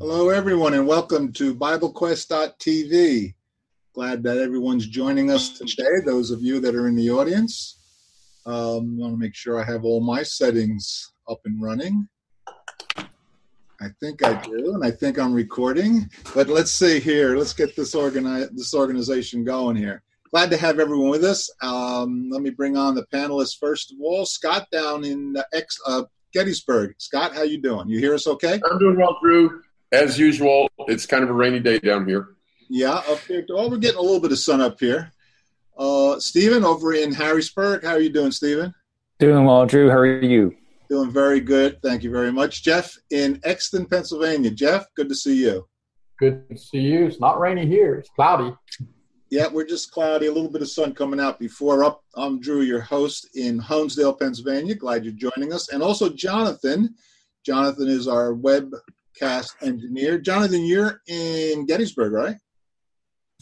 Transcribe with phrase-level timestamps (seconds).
[0.00, 3.34] Hello, everyone, and welcome to BibleQuest.tv.
[3.92, 7.80] Glad that everyone's joining us today, those of you that are in the audience.
[8.46, 12.08] Um, I want to make sure I have all my settings up and running.
[12.96, 16.08] I think I do, and I think I'm recording.
[16.32, 17.36] But let's see here.
[17.36, 20.04] Let's get this organi- this organization going here.
[20.30, 21.50] Glad to have everyone with us.
[21.60, 24.24] Um, let me bring on the panelists first of all.
[24.26, 25.34] Scott down in
[25.86, 26.02] uh,
[26.32, 26.94] Gettysburg.
[26.98, 27.88] Scott, how you doing?
[27.88, 28.60] You hear us okay?
[28.70, 29.62] I'm doing well, Drew.
[29.92, 32.36] As usual, it's kind of a rainy day down here.
[32.68, 33.44] Yeah, up here.
[33.48, 35.10] Well, we're getting a little bit of sun up here.
[35.78, 37.84] Uh, Stephen over in Harrisburg.
[37.84, 38.74] How are you doing, Stephen?
[39.18, 39.88] Doing well, Drew.
[39.88, 40.54] How are you?
[40.90, 41.80] Doing very good.
[41.82, 42.62] Thank you very much.
[42.62, 44.50] Jeff in Exton, Pennsylvania.
[44.50, 45.66] Jeff, good to see you.
[46.18, 47.06] Good to see you.
[47.06, 47.94] It's not rainy here.
[47.94, 48.54] It's cloudy.
[49.30, 50.26] Yeah, we're just cloudy.
[50.26, 51.84] A little bit of sun coming out before.
[51.84, 54.74] Up, I'm Drew, your host in Honesdale, Pennsylvania.
[54.74, 55.72] Glad you're joining us.
[55.72, 56.94] And also Jonathan.
[57.44, 58.34] Jonathan is our
[59.18, 60.18] webcast engineer.
[60.18, 62.36] Jonathan, you're in Gettysburg, right?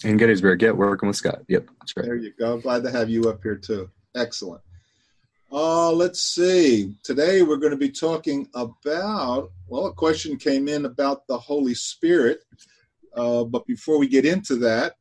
[0.04, 1.42] In Gettysburg, yeah, working with Scott.
[1.48, 2.06] Yep, that's right.
[2.06, 2.58] There you go.
[2.58, 3.90] Glad to have you up here too.
[4.14, 4.60] Excellent.
[5.50, 6.94] Uh, let's see.
[7.02, 11.74] Today we're going to be talking about, well, a question came in about the Holy
[11.74, 12.40] Spirit.
[13.14, 14.96] Uh, but before we get into that,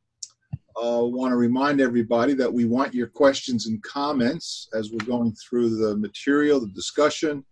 [0.78, 5.06] I uh, want to remind everybody that we want your questions and comments as we're
[5.06, 7.44] going through the material, the discussion.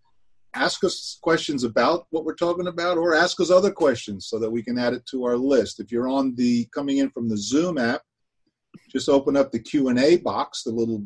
[0.54, 4.50] Ask us questions about what we're talking about, or ask us other questions so that
[4.50, 5.80] we can add it to our list.
[5.80, 8.02] If you're on the coming in from the Zoom app,
[8.90, 11.04] just open up the Q and A box, the little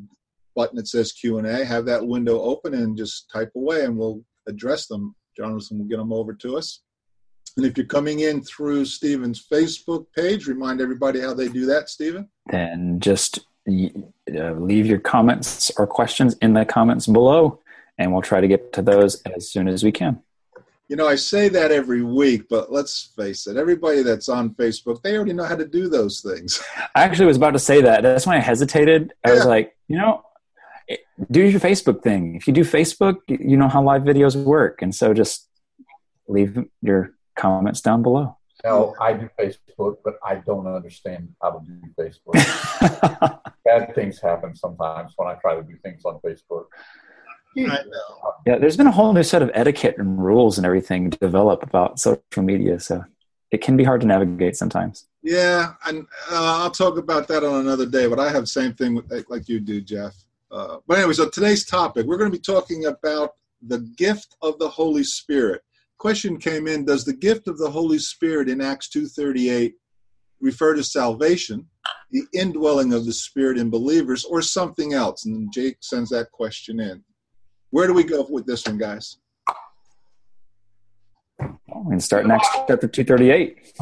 [0.54, 1.64] button that says Q and A.
[1.64, 5.14] Have that window open and just type away, and we'll address them.
[5.36, 6.82] Jonathan will get them over to us.
[7.56, 11.88] And if you're coming in through Stephen's Facebook page, remind everybody how they do that,
[11.88, 12.28] Stephen.
[12.50, 17.60] Then just uh, leave your comments or questions in the comments below,
[17.98, 20.22] and we'll try to get to those as soon as we can.
[20.88, 25.02] You know, I say that every week, but let's face it, everybody that's on Facebook,
[25.02, 26.62] they already know how to do those things.
[26.94, 28.02] I actually was about to say that.
[28.02, 29.12] That's why I hesitated.
[29.22, 29.34] I yeah.
[29.34, 30.24] was like, you know,
[31.30, 32.36] do your Facebook thing.
[32.36, 34.80] If you do Facebook, you know how live videos work.
[34.80, 35.46] And so just
[36.26, 38.36] leave your comments down below.
[38.64, 43.42] No, I do Facebook, but I don't understand how to do Facebook.
[43.64, 46.64] Bad things happen sometimes when I try to do things on Facebook.
[48.46, 51.98] Yeah, there's been a whole new set of etiquette and rules and everything develop about
[52.00, 53.04] social media, so
[53.50, 55.06] it can be hard to navigate sometimes.
[55.22, 58.06] Yeah, and uh, I'll talk about that on another day.
[58.06, 60.14] But I have the same thing with, like you do, Jeff.
[60.50, 63.32] Uh, but anyway, so today's topic, we're going to be talking about
[63.66, 65.62] the gift of the Holy Spirit
[65.98, 69.74] question came in does the gift of the holy spirit in acts 2.38
[70.40, 71.66] refer to salvation
[72.12, 76.80] the indwelling of the spirit in believers or something else and jake sends that question
[76.80, 77.02] in
[77.70, 79.18] where do we go with this one guys
[81.40, 83.78] we can start Acts chapter 238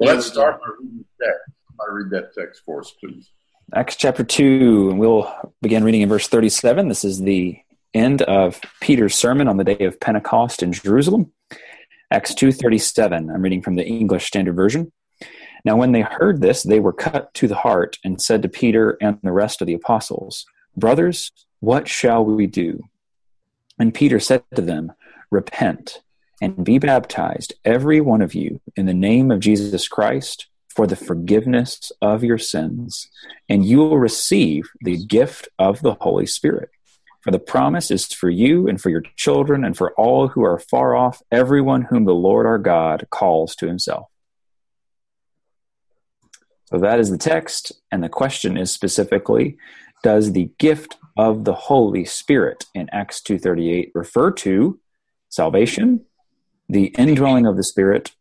[0.00, 1.34] let's start by reading that
[1.80, 3.30] I read that text for us please
[3.74, 7.58] acts chapter 2 and we'll begin reading in verse 37 this is the
[7.94, 11.32] end of peter's sermon on the day of pentecost in jerusalem
[12.10, 13.34] Acts 2:37.
[13.34, 14.92] I'm reading from the English Standard Version.
[15.64, 18.96] Now when they heard this, they were cut to the heart and said to Peter
[19.00, 22.84] and the rest of the apostles, "Brothers, what shall we do?"
[23.78, 24.92] And Peter said to them,
[25.30, 26.02] "Repent
[26.40, 30.96] and be baptized every one of you in the name of Jesus Christ for the
[30.96, 33.08] forgiveness of your sins,
[33.48, 36.70] and you will receive the gift of the Holy Spirit."
[37.22, 40.58] For the promise is for you and for your children and for all who are
[40.58, 44.06] far off, everyone whom the Lord our God calls to himself.
[46.66, 49.56] So that is the text, and the question is specifically
[50.02, 54.78] Does the gift of the Holy Spirit in Acts 2.38 refer to
[55.28, 56.04] salvation,
[56.68, 58.12] the indwelling of the Spirit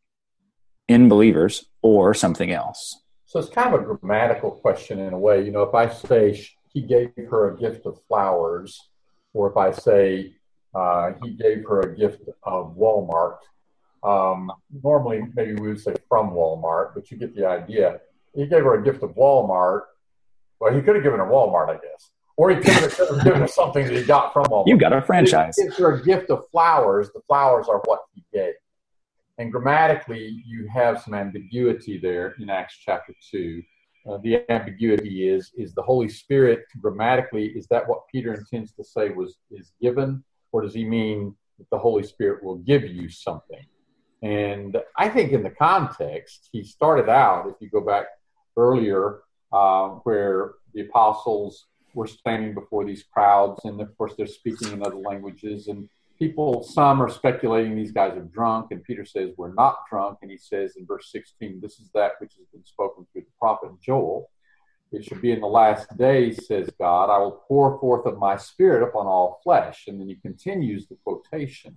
[0.88, 3.02] in believers, or something else?
[3.26, 5.44] So it's kind of a grammatical question in a way.
[5.44, 8.90] You know, if I say he gave her a gift of flowers,
[9.34, 10.36] or if I say
[10.74, 13.40] uh, he gave her a gift of Walmart,
[14.04, 14.52] um,
[14.84, 18.00] normally maybe we would say from Walmart, but you get the idea.
[18.34, 19.82] He gave her a gift of Walmart.
[20.60, 22.12] Well, he could have given her Walmart, I guess.
[22.38, 24.68] Or he could have given her something that he got from Walmart.
[24.68, 25.56] You got a franchise.
[25.58, 27.12] If her a gift of flowers.
[27.14, 28.54] The flowers are what he gave.
[29.38, 33.62] And grammatically, you have some ambiguity there in Acts chapter 2
[34.08, 38.84] uh, the ambiguity is is the Holy Spirit grammatically is that what Peter intends to
[38.84, 43.10] say was is given, or does he mean that the Holy Spirit will give you
[43.10, 43.66] something?
[44.22, 47.48] And I think in the context, he started out.
[47.48, 48.06] If you go back
[48.58, 49.22] earlier,
[49.56, 54.86] uh, where the apostles were standing before these crowds, and of course they're speaking in
[54.86, 55.88] other languages, and
[56.20, 60.20] people, some are speculating these guys are drunk, and Peter says, We're not drunk.
[60.22, 63.38] And he says in verse 16, This is that which has been spoken through the
[63.40, 64.30] prophet Joel.
[64.92, 68.38] It should be in the last days, says God, I will pour forth of my
[68.38, 69.86] spirit upon all flesh.
[69.88, 71.76] And then he continues the quotation.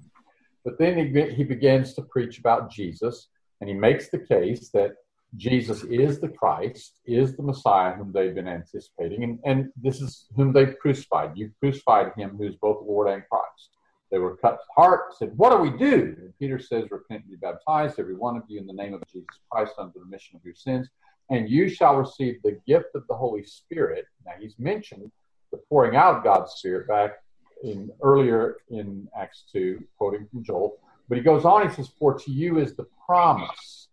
[0.64, 3.28] But then he, he begins to preach about Jesus,
[3.60, 4.92] and he makes the case that
[5.36, 10.26] Jesus is the Christ, is the Messiah whom they've been anticipating, and, and this is
[10.34, 11.36] whom they've crucified.
[11.36, 13.70] You crucified him who's both Lord and Christ.
[14.10, 16.16] They were cut to heart, said, What do we do?
[16.18, 19.02] And Peter says, Repent and be baptized, every one of you, in the name of
[19.12, 20.88] Jesus Christ, unto the remission of your sins,
[21.30, 24.06] and you shall receive the gift of the Holy Spirit.
[24.24, 25.10] Now, he's mentioned
[25.52, 27.16] the pouring out of God's Spirit back
[27.62, 30.78] in earlier in Acts 2, quoting from Joel.
[31.08, 33.87] But he goes on, he says, For to you is the promise.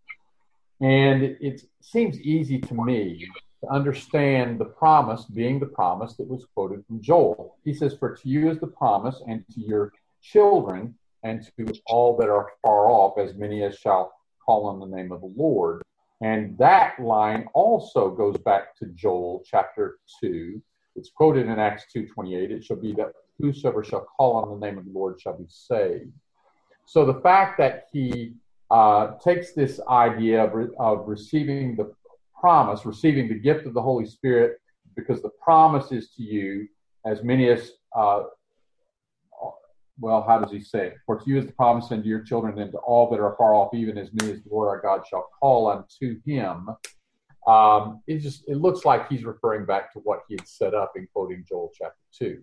[0.80, 3.28] And it, seems easy to me
[3.62, 7.56] to understand the promise being the promise that was quoted from Joel.
[7.64, 12.16] He says, For to you is the promise, and to your children, and to all
[12.16, 14.12] that are far off, as many as shall
[14.44, 15.82] call on the name of the Lord.
[16.20, 20.60] And that line also goes back to Joel chapter 2.
[20.96, 22.50] It's quoted in Acts 2.28.
[22.50, 25.46] It shall be that whosoever shall call on the name of the Lord shall be
[25.48, 26.12] saved.
[26.86, 28.34] So the fact that he
[28.70, 31.92] uh, takes this idea of, re- of receiving the
[32.38, 34.58] promise, receiving the gift of the Holy Spirit,
[34.96, 36.66] because the promise is to you,
[37.04, 38.24] as many as, uh,
[39.98, 40.94] well, how does he say it?
[41.06, 43.34] For to you is the promise, and to your children, and to all that are
[43.38, 46.68] far off, even as many as the Lord our God shall call unto him.
[47.46, 50.92] Um, it just it looks like he's referring back to what he had set up
[50.96, 52.42] in quoting Joel chapter two.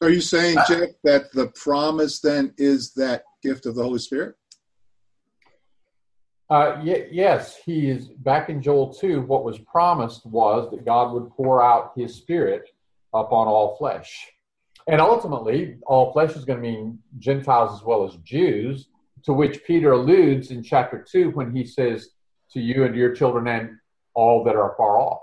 [0.00, 4.36] Are you saying, Jeff, that the promise then is that gift of the Holy Spirit?
[6.54, 9.22] Uh, y- yes, he is back in Joel 2.
[9.22, 12.68] What was promised was that God would pour out his spirit
[13.12, 14.30] upon all flesh.
[14.86, 18.86] And ultimately, all flesh is going to mean Gentiles as well as Jews,
[19.24, 22.10] to which Peter alludes in chapter 2 when he says,
[22.52, 23.76] To you and to your children and
[24.14, 25.22] all that are far off.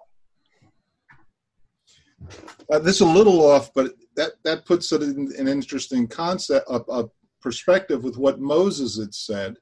[2.70, 6.70] Uh, this is a little off, but that, that puts it in an interesting concept,
[6.70, 7.10] a, a
[7.42, 9.56] perspective with what Moses had said.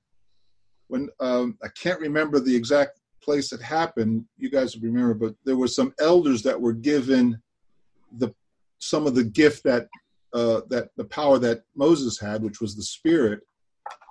[0.89, 5.36] When um, I can't remember the exact place it happened, you guys will remember, but
[5.45, 7.41] there were some elders that were given
[8.18, 8.33] the
[8.80, 9.88] some of the gift that
[10.33, 13.41] uh, that the power that Moses had, which was the Spirit.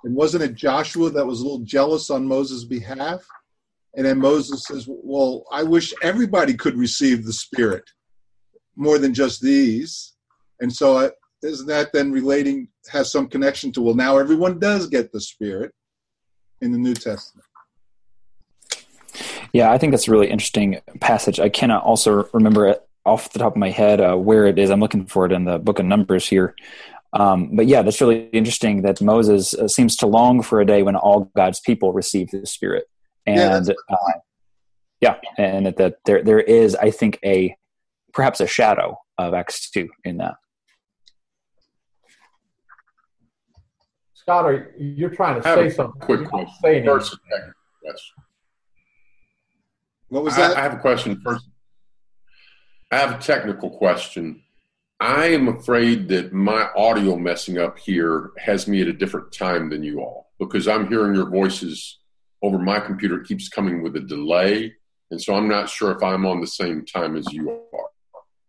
[0.03, 3.25] And wasn't it Joshua that was a little jealous on Moses' behalf?
[3.95, 7.83] And then Moses says, "Well, I wish everybody could receive the Spirit."
[8.79, 10.13] more than just these.
[10.61, 11.09] And so, uh,
[11.43, 15.73] isn't that then relating, has some connection to, well, now everyone does get the Spirit
[16.61, 17.45] in the New Testament?
[19.53, 21.39] Yeah, I think that's a really interesting passage.
[21.39, 24.69] I cannot also remember it off the top of my head uh, where it is.
[24.69, 26.55] I'm looking for it in the book of Numbers here.
[27.13, 30.83] Um, but yeah, that's really interesting that Moses uh, seems to long for a day
[30.83, 32.85] when all God's people receive the Spirit.
[33.25, 34.11] And yeah, uh,
[35.01, 37.55] yeah and that, that there there is, I think, a
[38.13, 40.35] perhaps a shadow of Acts 2 in that.
[44.29, 45.99] Scott, are, you're trying to say something.
[46.01, 46.85] Quick question.
[46.85, 47.17] First,
[47.83, 48.11] yes.
[50.09, 50.55] What was that?
[50.55, 51.49] I, I have a question first.
[52.91, 54.43] I have a technical question.
[54.99, 59.67] I am afraid that my audio messing up here has me at a different time
[59.67, 61.97] than you all because I'm hearing your voices
[62.43, 63.21] over my computer.
[63.21, 64.75] It keeps coming with a delay.
[65.09, 67.89] And so I'm not sure if I'm on the same time as you are.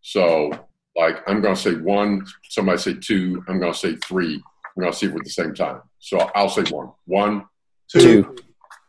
[0.03, 0.51] So,
[0.95, 4.43] like, I'm going to say one, somebody say two, I'm going to say three.
[4.77, 5.81] I'm going to see if we're at the same time.
[5.99, 6.91] So I'll say one.
[7.07, 7.45] One,
[7.91, 8.37] two, two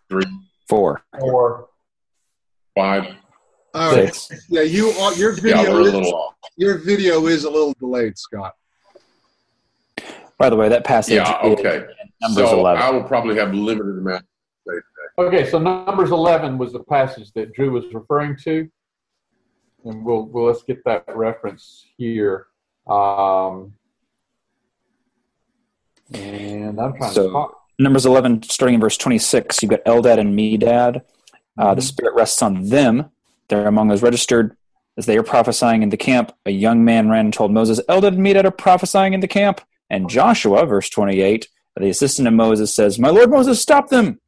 [0.10, 0.26] three,
[0.68, 1.70] four, four,
[2.76, 3.16] five,
[3.74, 4.14] All right.
[4.14, 4.46] six.
[4.50, 6.36] Yeah, you are, your video Yeah, we're a is, little off.
[6.58, 8.54] your video is a little delayed, Scott.
[10.38, 11.78] By the way, that passage Yeah, okay.
[11.78, 11.84] is
[12.22, 12.82] Numbers So 11.
[12.82, 14.28] I will probably have limited amount to
[14.68, 15.28] say today.
[15.28, 18.70] Okay, so Numbers 11 was the passage that Drew was referring to.
[19.86, 22.48] And we'll, we'll let's get that reference here.
[22.88, 23.74] Um,
[26.14, 27.58] and I'm trying So- to talk.
[27.80, 31.02] Numbers 11, starting in verse 26, you've got Eldad and Medad.
[31.58, 33.10] Uh, The Spirit rests on them.
[33.48, 34.56] They're among those registered.
[34.98, 38.10] As they are prophesying in the camp, a young man ran and told Moses, Eldad
[38.10, 39.62] and Medad are prophesying in the camp.
[39.90, 44.20] And Joshua, verse 28, the assistant of Moses, says, My Lord Moses, stop them.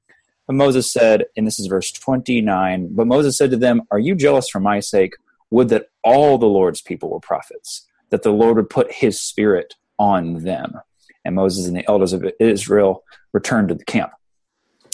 [0.47, 4.15] But Moses said, and this is verse 29, but Moses said to them, Are you
[4.15, 5.13] jealous for my sake?
[5.51, 9.75] Would that all the Lord's people were prophets, that the Lord would put his spirit
[9.99, 10.79] on them.
[11.25, 13.03] And Moses and the elders of Israel
[13.33, 14.11] returned to the camp.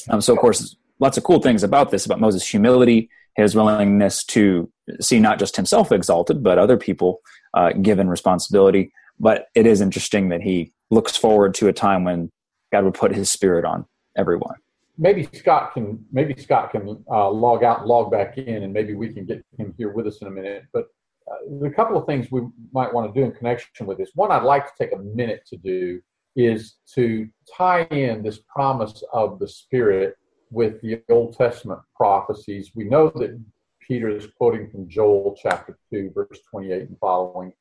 [0.09, 4.24] Um, so, of course, lots of cool things about this about Moses' humility, his willingness
[4.25, 7.19] to see not just himself exalted, but other people
[7.53, 8.91] uh, given responsibility.
[9.19, 12.31] But it is interesting that he looks forward to a time when
[12.71, 13.86] God would put His Spirit on
[14.17, 14.55] everyone.
[14.98, 19.13] Maybe Scott can maybe Scott can uh, log out log back in, and maybe we
[19.13, 20.63] can get him here with us in a minute.
[20.74, 20.88] But
[21.31, 22.41] uh, a couple of things we
[22.74, 24.12] might want to do in connection with this.
[24.15, 26.01] One, I'd like to take a minute to do
[26.39, 27.27] is to
[27.58, 30.15] tie in this promise of the Spirit
[30.51, 32.72] with the Old Testament prophecies.
[32.75, 33.39] We know that
[33.86, 37.53] Peter is quoting from Joel chapter 2, verse 28 and following.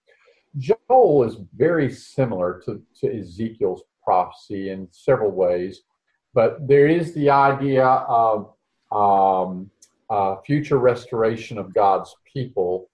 [0.56, 5.82] Joel is very similar to, to Ezekiel's prophecy in several ways,
[6.34, 8.52] but there is the idea of
[8.90, 9.70] um,
[10.08, 12.90] uh, future restoration of God's people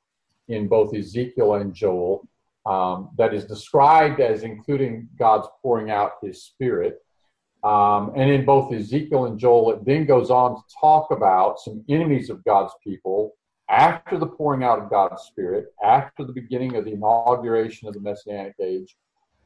[0.49, 2.27] in both Ezekiel and Joel
[2.67, 7.01] um, that is described as including God's pouring out his spirit.
[7.63, 11.85] Um, and in both Ezekiel and Joel, it then goes on to talk about some
[11.89, 13.35] enemies of God's people
[13.71, 18.01] after the pouring out of God's Spirit, after the beginning of the inauguration of the
[18.01, 18.97] Messianic age.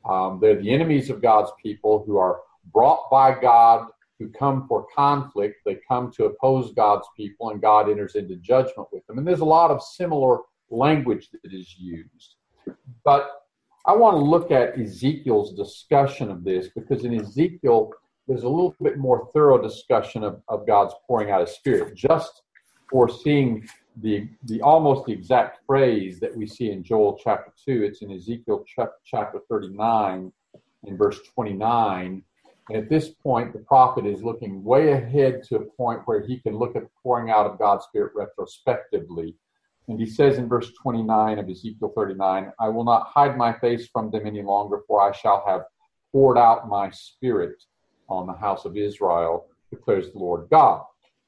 [0.08, 2.40] Um, they're the enemies of God's people who are
[2.72, 5.56] brought by God, who come for conflict.
[5.64, 9.18] They come to oppose God's people, and God enters into judgment with them.
[9.18, 10.38] And there's a lot of similar
[10.70, 12.34] language that is used.
[13.04, 13.30] But
[13.86, 17.92] I want to look at Ezekiel's discussion of this because in Ezekiel,
[18.26, 21.94] there's a little bit more thorough discussion of, of God's pouring out His Spirit.
[21.94, 22.42] Just
[22.90, 23.66] for seeing
[24.00, 28.12] the, the almost the exact phrase that we see in Joel chapter 2, it's in
[28.12, 28.64] Ezekiel
[29.04, 30.32] chapter 39
[30.84, 32.22] in verse 29.
[32.70, 36.38] And at this point, the prophet is looking way ahead to a point where he
[36.38, 39.34] can look at the pouring out of God's Spirit retrospectively
[39.88, 43.88] and he says in verse 29 of Ezekiel 39, I will not hide my face
[43.88, 45.62] from them any longer, for I shall have
[46.12, 47.62] poured out my spirit
[48.08, 50.82] on the house of Israel, declares the Lord God.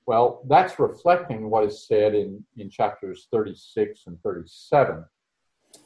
[0.06, 5.04] Well, that's reflecting what is said in, in chapters 36 and 37.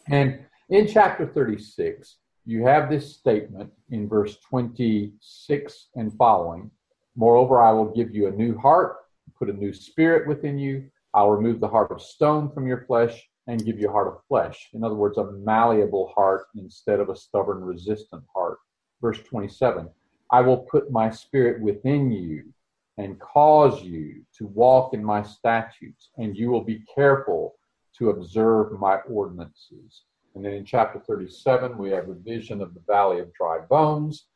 [0.08, 0.40] And
[0.70, 6.70] in chapter 36, you have this statement in verse 26 and following
[7.16, 8.96] Moreover, I will give you a new heart,
[9.38, 13.28] put a new spirit within you I'll remove the heart of stone from your flesh
[13.46, 14.70] and give you a heart of flesh.
[14.72, 18.58] In other words, a malleable heart instead of a stubborn, resistant heart.
[19.00, 19.88] Verse 27
[20.30, 22.52] I will put my spirit within you
[22.98, 27.54] and cause you to walk in my statutes, and you will be careful
[27.98, 30.02] to observe my ordinances.
[30.34, 34.26] And then in chapter 37, we have a vision of the valley of dry bones.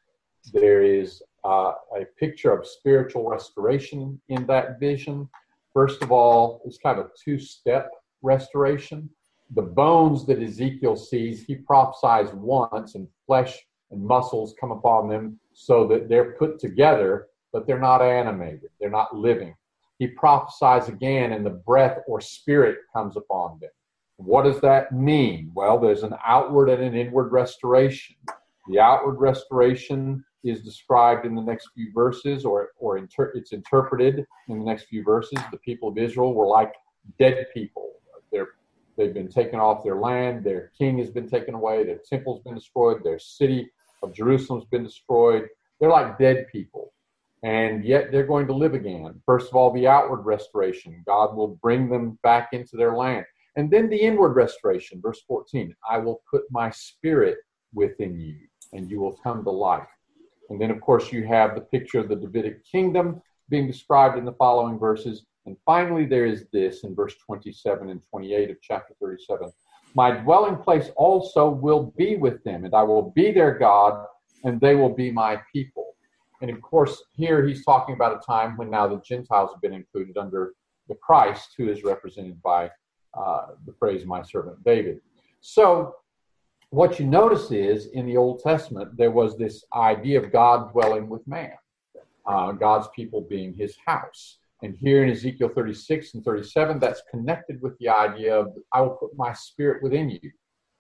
[0.52, 5.28] There is uh, a picture of spiritual restoration in that vision.
[5.78, 7.88] First of all, it's kind of a two step
[8.20, 9.08] restoration.
[9.54, 13.56] The bones that Ezekiel sees, he prophesies once, and flesh
[13.92, 18.90] and muscles come upon them so that they're put together, but they're not animated, they're
[18.90, 19.54] not living.
[20.00, 23.70] He prophesies again, and the breath or spirit comes upon them.
[24.16, 25.52] What does that mean?
[25.54, 28.16] Well, there's an outward and an inward restoration.
[28.66, 34.26] The outward restoration is described in the next few verses, or, or inter- it's interpreted
[34.48, 35.38] in the next few verses.
[35.50, 36.72] The people of Israel were like
[37.18, 37.92] dead people.
[38.30, 38.48] They're,
[38.96, 42.54] they've been taken off their land, their king has been taken away, their temple's been
[42.54, 43.70] destroyed, their city
[44.02, 45.48] of Jerusalem's been destroyed.
[45.80, 46.92] They're like dead people.
[47.44, 49.20] And yet they're going to live again.
[49.24, 51.02] First of all, the outward restoration.
[51.06, 53.24] God will bring them back into their land.
[53.56, 57.38] And then the inward restoration, verse 14 I will put my spirit
[57.74, 58.36] within you,
[58.72, 59.86] and you will come to life.
[60.50, 64.24] And then, of course, you have the picture of the Davidic kingdom being described in
[64.24, 65.24] the following verses.
[65.46, 69.50] And finally, there is this in verse 27 and 28 of chapter 37
[69.94, 74.06] My dwelling place also will be with them, and I will be their God,
[74.44, 75.94] and they will be my people.
[76.40, 79.74] And of course, here he's talking about a time when now the Gentiles have been
[79.74, 80.52] included under
[80.88, 82.70] the Christ, who is represented by
[83.14, 85.00] uh, the phrase, my servant David.
[85.40, 85.94] So
[86.70, 91.08] what you notice is in the Old Testament, there was this idea of God dwelling
[91.08, 91.52] with man,
[92.26, 94.38] uh, God's people being his house.
[94.62, 98.90] And here in Ezekiel 36 and 37, that's connected with the idea of I will
[98.90, 100.30] put my spirit within you.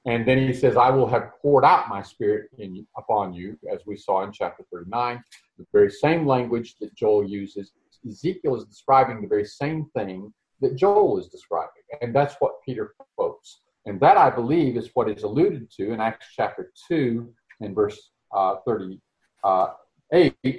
[0.04, 3.80] And then he says, I will have poured out my spirit in, upon you, as
[3.86, 5.22] we saw in chapter 39.
[5.58, 7.72] The very same language that Joel uses.
[8.06, 11.82] Ezekiel is describing the very same thing that Joel is describing.
[12.00, 13.60] And that's what Peter quotes.
[13.88, 17.26] And that, I believe, is what is alluded to in Acts chapter 2
[17.62, 19.00] and verse uh, 38
[19.44, 19.68] uh,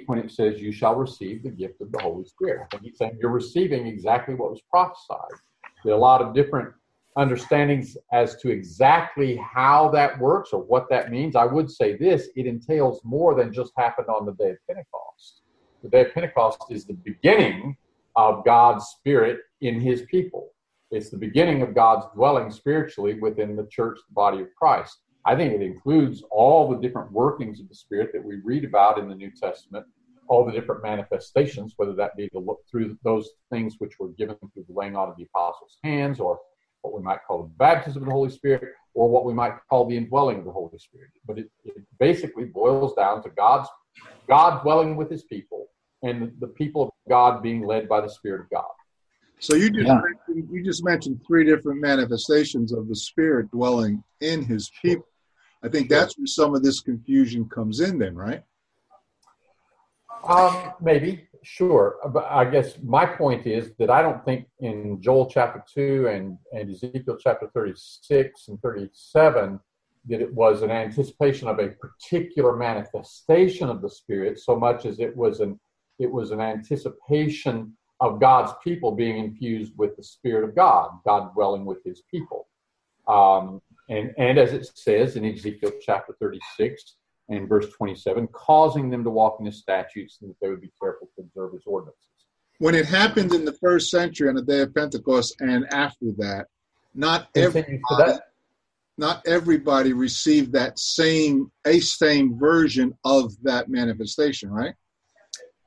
[0.06, 2.66] when it says, You shall receive the gift of the Holy Spirit.
[2.72, 5.38] And he's saying you're receiving exactly what was prophesied.
[5.84, 6.74] There are a lot of different
[7.16, 11.36] understandings as to exactly how that works or what that means.
[11.36, 15.42] I would say this it entails more than just happened on the day of Pentecost.
[15.84, 17.76] The day of Pentecost is the beginning
[18.16, 20.50] of God's Spirit in his people.
[20.90, 24.98] It's the beginning of God's dwelling spiritually within the church, the body of Christ.
[25.24, 28.98] I think it includes all the different workings of the Spirit that we read about
[28.98, 29.86] in the New Testament,
[30.26, 34.64] all the different manifestations, whether that be look through those things which were given through
[34.66, 36.40] the laying on of the apostles' hands, or
[36.82, 39.86] what we might call the baptism of the Holy Spirit, or what we might call
[39.86, 41.10] the indwelling of the Holy Spirit.
[41.24, 43.68] But it, it basically boils down to God's
[44.28, 45.68] God dwelling with His people,
[46.02, 48.69] and the people of God being led by the Spirit of God.
[49.40, 50.00] So you just Yeah.
[50.02, 55.06] mentioned, you just mentioned three different manifestations of the Spirit dwelling in His people.
[55.62, 57.98] I think that's where some of this confusion comes in.
[57.98, 58.42] Then, right?
[60.24, 61.96] Um, maybe, sure.
[62.12, 66.38] But I guess my point is that I don't think in Joel chapter 2 and,
[66.52, 69.58] and Ezekiel chapter 36 and 37
[70.08, 74.98] that it was an anticipation of a particular manifestation of the Spirit so much as
[74.98, 75.58] it was an
[75.98, 81.34] it was an anticipation of God's people being infused with the Spirit of God, God
[81.34, 82.48] dwelling with his people.
[83.06, 86.96] Um, and, and as it says in Ezekiel chapter 36,
[87.28, 90.70] and verse 27, causing them to walk in his statutes and that they would be
[90.80, 92.08] careful to observe his ordinances.
[92.58, 96.46] When it happened in the first century on the day of Pentecost and after that,
[96.94, 98.20] not every Continues
[98.98, 104.74] not everybody received that same a same version of that manifestation, right?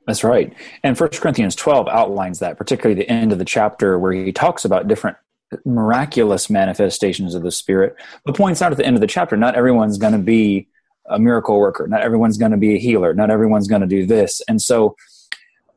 [0.06, 0.52] That's right.
[0.82, 4.64] And First Corinthians 12 outlines that, particularly the end of the chapter where he talks
[4.64, 5.16] about different
[5.64, 9.54] miraculous manifestations of the Spirit, but points out at the end of the chapter not
[9.54, 10.68] everyone's going to be
[11.08, 14.06] a miracle worker, not everyone's going to be a healer, not everyone's going to do
[14.06, 14.40] this.
[14.48, 14.96] And so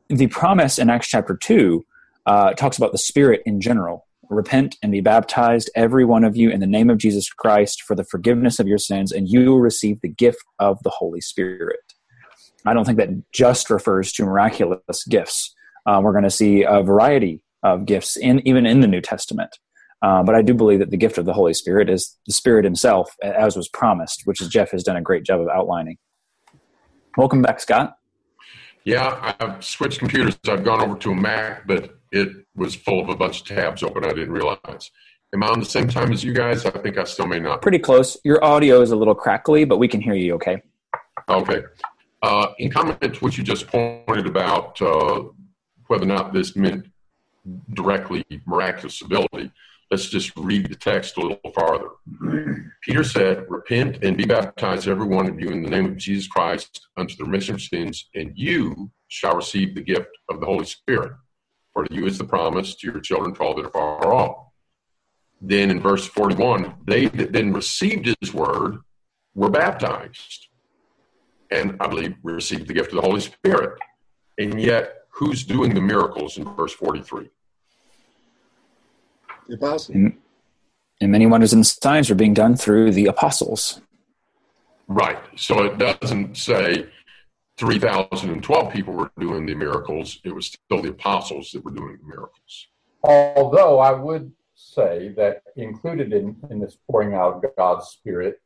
[0.08, 1.84] the promise in Acts chapter 2
[2.26, 4.06] uh, talks about the Spirit in general.
[4.30, 7.94] Repent and be baptized, every one of you, in the name of Jesus Christ for
[7.94, 11.94] the forgiveness of your sins, and you will receive the gift of the Holy Spirit.
[12.68, 15.54] I don't think that just refers to miraculous gifts.
[15.86, 19.58] Uh, we're going to see a variety of gifts in even in the New Testament.
[20.02, 22.64] Uh, but I do believe that the gift of the Holy Spirit is the Spirit
[22.64, 25.96] Himself, as was promised, which is Jeff has done a great job of outlining.
[27.16, 27.96] Welcome back, Scott.
[28.84, 30.38] Yeah, I've switched computers.
[30.46, 33.82] I've gone over to a Mac, but it was full of a bunch of tabs
[33.82, 34.04] open.
[34.04, 34.90] I didn't realize.
[35.34, 36.64] Am I on the same time as you guys?
[36.64, 37.60] I think I still may not.
[37.60, 38.16] Pretty close.
[38.24, 40.62] Your audio is a little crackly, but we can hear you okay.
[41.28, 41.62] Okay.
[42.20, 45.22] Uh, in comment to what you just pointed about uh,
[45.86, 46.86] whether or not this meant
[47.74, 49.52] directly miraculous ability,
[49.90, 51.90] let's just read the text a little farther.
[52.82, 56.26] Peter said, Repent and be baptized, every one of you, in the name of Jesus
[56.26, 60.66] Christ, unto the remission of sins, and you shall receive the gift of the Holy
[60.66, 61.12] Spirit.
[61.72, 64.46] For to you is the promise to your children, to all that are far off.
[65.40, 68.78] Then in verse 41, they that then received his word
[69.34, 70.47] were baptized
[71.50, 73.78] and I believe we received the gift of the Holy Spirit.
[74.38, 77.28] And yet, who's doing the miracles in verse 43?
[79.48, 79.94] The apostle.
[81.00, 83.80] And many wonders and signs are being done through the apostles.
[84.88, 85.18] Right.
[85.36, 86.86] So it doesn't say
[87.58, 90.20] 3,012 people were doing the miracles.
[90.24, 92.68] It was still the apostles that were doing the miracles.
[93.02, 98.40] Although I would say that included in, in this pouring out of God's Spirit,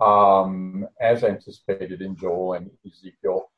[0.00, 3.50] um, as anticipated in Joel and Ezekiel,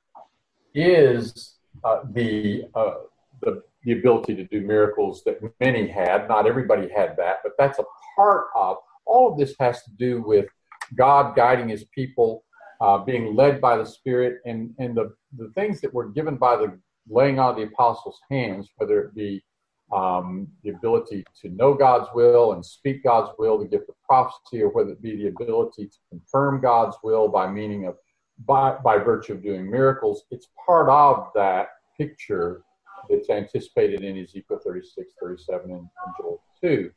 [0.74, 2.94] is uh, the, uh,
[3.42, 6.28] the the ability to do miracles that many had.
[6.28, 7.84] Not everybody had that, but that's a
[8.16, 8.76] part of.
[9.06, 10.46] All of this has to do with
[10.96, 12.44] God guiding His people,
[12.80, 16.56] uh, being led by the Spirit, and and the the things that were given by
[16.56, 19.42] the laying on of the apostles' hands, whether it be
[19.92, 24.62] um, the ability to know God's will and speak God's will, the gift of prophecy,
[24.62, 27.96] or whether it be the ability to confirm God's will by meaning of
[28.46, 30.24] by, by virtue of doing miracles.
[30.30, 32.62] It's part of that picture
[33.08, 36.90] that's anticipated in Ezekiel 36, 37, and, Joel 2.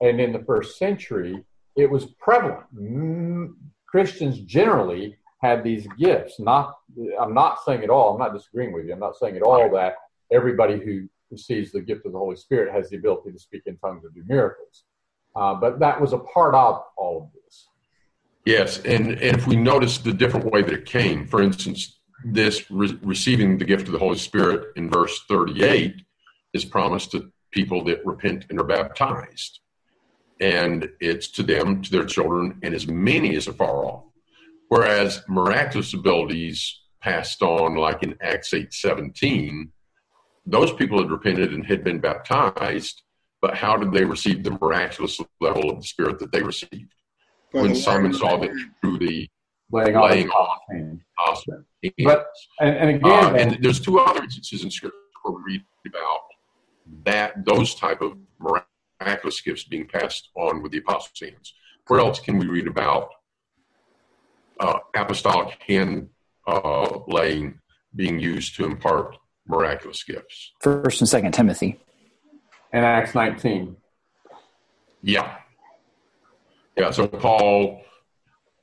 [0.00, 1.44] And in the first century,
[1.76, 2.64] it was prevalent.
[2.74, 3.54] Mm,
[3.86, 6.38] Christians generally had these gifts.
[6.38, 6.76] Not,
[7.20, 8.12] I'm not saying at all.
[8.12, 8.92] I'm not disagreeing with you.
[8.92, 9.94] I'm not saying at all that
[10.32, 13.76] everybody who receives the gift of the Holy Spirit has the ability to speak in
[13.78, 14.84] tongues or do miracles.
[15.34, 17.68] Uh, but that was a part of all of this.
[18.44, 22.70] Yes, and, and if we notice the different way that it came, for instance, this
[22.70, 26.02] re- receiving the gift of the Holy Spirit in verse 38
[26.52, 29.60] is promised to people that repent and are baptized.
[30.40, 34.04] And it's to them, to their children, and as many as are far off.
[34.68, 39.70] Whereas miraculous abilities passed on, like in Acts 8 17,
[40.46, 43.02] those people had repented and had been baptized,
[43.40, 46.92] but how did they receive the miraculous level of the Spirit that they received?
[47.52, 48.50] When Simon saw that
[48.80, 49.28] through the
[49.70, 51.00] Laying on Laying the on.
[52.04, 52.26] But
[52.60, 56.20] and, and again, Uh, and there's two other instances in Scripture where we read about
[57.04, 61.54] that those type of miraculous gifts being passed on with the apostles' hands.
[61.86, 63.08] Where else can we read about
[64.60, 66.08] uh, apostolic hand
[66.46, 67.58] uh, laying
[67.94, 69.16] being used to impart
[69.52, 70.52] miraculous gifts.
[70.60, 71.78] First and Second Timothy.
[72.72, 73.76] And Acts 19.
[75.02, 75.36] Yeah.
[76.76, 77.82] Yeah, so Paul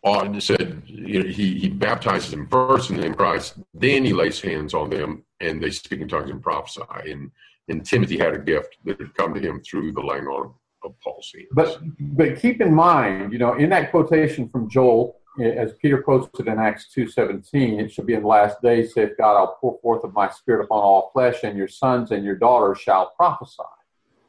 [0.03, 4.03] uh, said you know, he, he baptizes them first in the name of Christ, then
[4.03, 6.81] he lays hands on them and they speak in tongues and prophesy.
[7.05, 7.31] And,
[7.67, 10.99] and Timothy had a gift that had come to him through the laying on of
[11.01, 11.47] Paul's hands.
[11.51, 16.47] But, but keep in mind, you know, in that quotation from Joel, as Peter it
[16.47, 20.03] in Acts 2.17, it shall be in the last days, saith God, I'll pour forth
[20.03, 23.63] of my spirit upon all flesh, and your sons and your daughters shall prophesy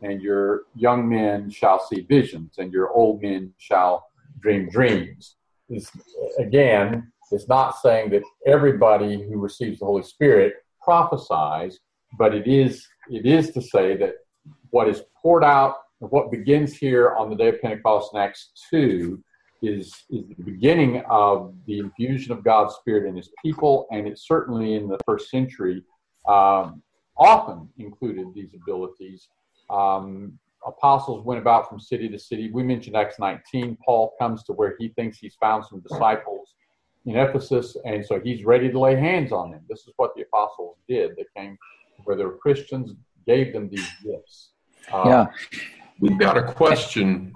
[0.02, 4.06] and your young men shall see visions, and your old men shall
[4.40, 5.36] dream dreams.
[5.68, 5.90] It's,
[6.38, 11.78] again, it's not saying that everybody who receives the Holy Spirit prophesies,
[12.18, 14.14] but it is it is to say that
[14.70, 19.22] what is poured out, what begins here on the day of Pentecost in Acts two,
[19.62, 24.18] is is the beginning of the infusion of God's Spirit in His people, and it
[24.18, 25.82] certainly in the first century
[26.28, 26.82] um,
[27.16, 29.28] often included these abilities
[29.70, 32.50] um, apostles went about from city to city.
[32.52, 33.78] We mentioned Acts 19.
[33.84, 36.54] Paul comes to where he thinks he's found some disciples
[37.06, 39.62] in Ephesus, and so he's ready to lay hands on them.
[39.68, 41.12] This is what the apostles did.
[41.16, 41.56] They came
[42.04, 42.94] where they were Christians,
[43.26, 44.50] gave them these gifts.
[44.92, 45.26] Uh, yeah.
[45.98, 47.32] We've got a question.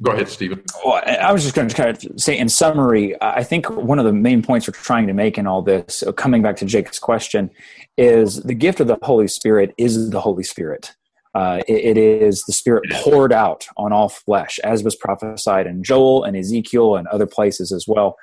[0.00, 0.62] Go ahead, Stephen.
[0.84, 4.04] Well, I was just going to kind of say, in summary, I think one of
[4.04, 7.00] the main points we're trying to make in all this, uh, coming back to Jake's
[7.00, 7.50] question,
[7.96, 10.94] is the gift of the Holy Spirit is the Holy Spirit.
[11.34, 15.82] Uh, it, it is the Spirit poured out on all flesh, as was prophesied in
[15.82, 18.16] Joel and Ezekiel and other places as well.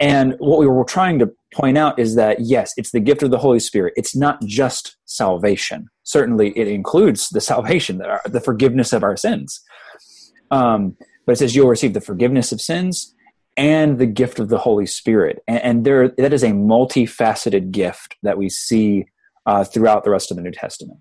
[0.00, 3.30] And what we were trying to point out is that, yes, it's the gift of
[3.30, 3.94] the Holy Spirit.
[3.96, 5.86] It's not just salvation.
[6.02, 9.60] Certainly, it includes the salvation, the forgiveness of our sins.
[10.50, 13.14] Um, but it says you'll receive the forgiveness of sins
[13.56, 15.42] and the gift of the Holy Spirit.
[15.46, 19.06] And, and there, that is a multifaceted gift that we see
[19.46, 21.00] uh, throughout the rest of the New Testament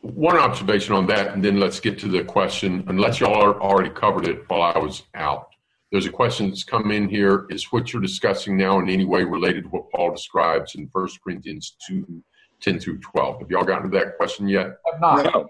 [0.00, 2.84] one observation on that, and then let's get to the question.
[2.88, 5.48] Unless y'all already covered it while I was out,
[5.92, 7.46] there's a question that's come in here.
[7.50, 11.08] Is what you're discussing now in any way related to what Paul describes in 1
[11.22, 12.22] Corinthians 2
[12.60, 13.40] 10 through 12?
[13.40, 14.76] Have y'all gotten to that question yet?
[14.92, 15.24] I've not.
[15.24, 15.48] No.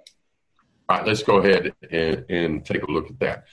[0.91, 3.45] All right, let's go ahead and, and take a look at that.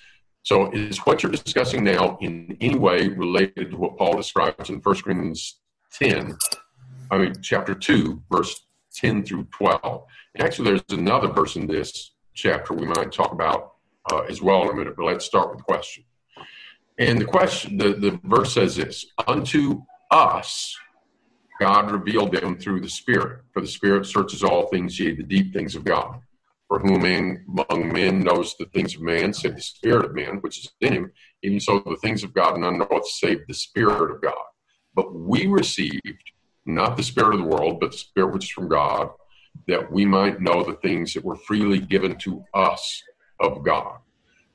[0.42, 4.78] So, is what you're discussing now in any way related to what Paul describes in
[4.78, 5.60] 1 Corinthians
[6.00, 6.36] 10,
[7.12, 10.04] I mean, chapter 2, verse 10 through 12?
[10.40, 13.74] Actually, there's another verse in this chapter we might talk about
[14.12, 16.06] uh, as well in a minute, but let's start with the question.
[16.98, 20.76] And the question, the, the verse says this Unto us,
[21.60, 25.54] God revealed them through the Spirit, for the Spirit searches all things, yea, the deep
[25.54, 26.20] things of God.
[26.68, 30.60] For whom among men knows the things of man, save the Spirit of man, which
[30.60, 31.12] is in him.
[31.42, 34.34] Even so, the things of God none knoweth save the Spirit of God.
[34.94, 36.02] But we received
[36.66, 39.10] not the Spirit of the world, but the Spirit which is from God
[39.68, 43.02] that we might know the things that were freely given to us
[43.40, 44.00] of God.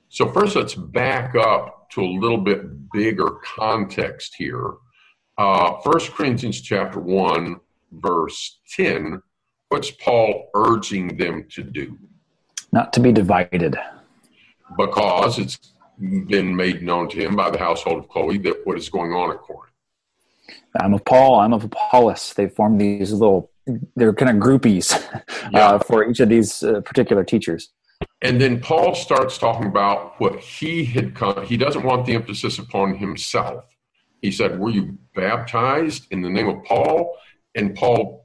[0.08, 4.72] So, first, let's back up to a little bit bigger context here.
[5.38, 7.58] Uh, 1 Corinthians chapter 1,
[7.92, 9.22] verse 10,
[9.72, 11.98] what's Paul urging them to do?
[12.72, 13.74] Not to be divided.
[14.76, 15.58] Because it's
[15.98, 19.30] been made known to him by the household of Chloe that what is going on
[19.30, 19.72] at Corinth.
[20.78, 22.34] I'm of Paul, I'm of Apollos.
[22.34, 23.50] They form these little
[23.96, 24.86] they're kind of groupies
[25.52, 25.70] yeah.
[25.70, 27.70] uh, for each of these uh, particular teachers.
[28.20, 31.46] And then Paul starts talking about what he had come.
[31.46, 33.64] He doesn't want the emphasis upon himself.
[34.20, 37.16] He said, Were you baptized in the name of Paul?
[37.54, 38.21] And Paul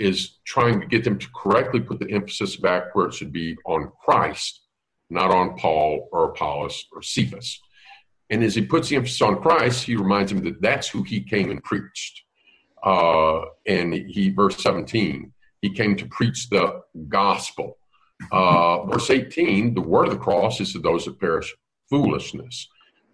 [0.00, 3.56] is trying to get them to correctly put the emphasis back where it should be
[3.66, 4.62] on Christ,
[5.10, 7.60] not on Paul or Apollos or Cephas.
[8.30, 11.20] And as he puts the emphasis on Christ, he reminds them that that's who he
[11.20, 12.22] came and preached.
[12.82, 17.76] Uh, and he, verse 17, he came to preach the gospel.
[18.32, 21.54] Uh, verse 18, the word of the cross is to those that perish
[21.90, 22.68] foolishness.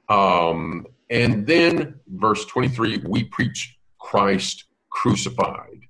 [0.09, 5.86] Um, and then verse 23, we preach Christ crucified.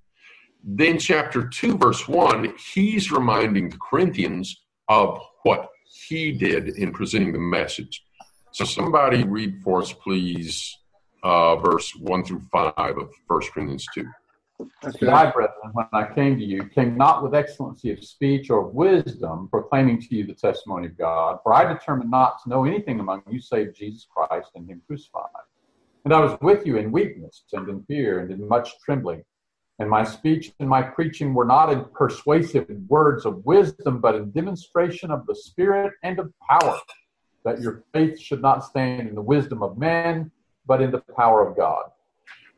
[0.63, 7.33] Then, chapter 2, verse 1, he's reminding the Corinthians of what he did in presenting
[7.33, 8.05] the message.
[8.53, 10.77] So, somebody read for us, please,
[11.23, 14.05] uh, verse 1 through 5 of 1 Corinthians 2.
[14.85, 15.09] Okay.
[15.09, 19.49] I, brethren, when I came to you, came not with excellency of speech or wisdom,
[19.49, 21.39] proclaiming to you the testimony of God.
[21.43, 25.29] For I determined not to know anything among you save Jesus Christ and Him crucified.
[26.05, 29.25] And I was with you in weakness and in fear and in much trembling.
[29.79, 34.31] And my speech and my preaching were not in persuasive words of wisdom, but in
[34.31, 36.79] demonstration of the Spirit and of power,
[37.45, 40.31] that your faith should not stand in the wisdom of men
[40.67, 41.85] but in the power of God.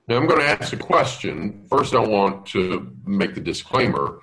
[0.09, 1.67] Now, I'm going to ask a question.
[1.69, 4.21] First, I want to make the disclaimer.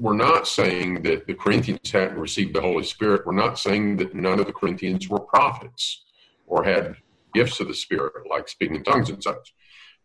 [0.00, 3.26] We're not saying that the Corinthians hadn't received the Holy Spirit.
[3.26, 6.04] We're not saying that none of the Corinthians were prophets
[6.46, 6.96] or had
[7.34, 9.54] gifts of the Spirit, like speaking in tongues and such.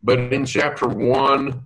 [0.04, 1.66] But in chapter 1,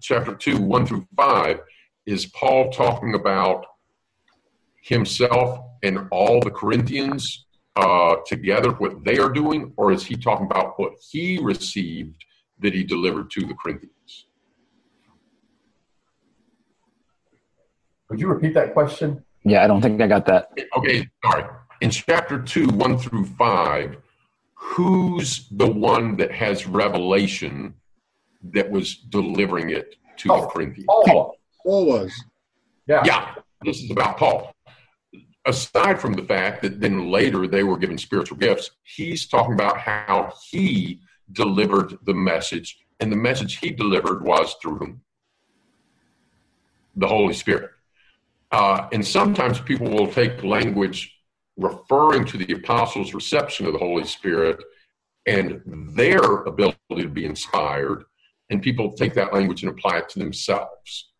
[0.00, 1.60] chapter 2, 1 through 5,
[2.06, 3.66] is Paul talking about
[4.82, 10.46] himself and all the Corinthians uh, together, what they are doing, or is he talking
[10.46, 12.24] about what he received
[12.60, 14.26] that he delivered to the Corinthians?
[18.08, 19.24] Would you repeat that question?
[19.44, 20.50] Yeah, I don't think I got that.
[20.76, 21.44] Okay, sorry.
[21.80, 23.96] In chapter 2, 1 through 5,
[24.54, 27.74] who's the one that has revelation
[28.52, 30.86] that was delivering it to Oh, the Corinthians?
[30.88, 31.36] Paul.
[31.62, 32.12] Paul was.
[32.86, 33.02] Yeah.
[33.04, 34.52] Yeah, this is about Paul.
[35.44, 39.78] Aside from the fact that then later they were given spiritual gifts, he's talking about
[39.78, 41.00] how he
[41.32, 45.00] delivered the message, and the message he delivered was through whom?
[46.98, 47.70] the Holy Spirit.
[48.50, 51.14] Uh, and sometimes people will take language
[51.58, 54.62] referring to the apostles' reception of the Holy Spirit
[55.26, 55.60] and
[55.94, 58.04] their ability to be inspired,
[58.50, 61.10] and people take that language and apply it to themselves.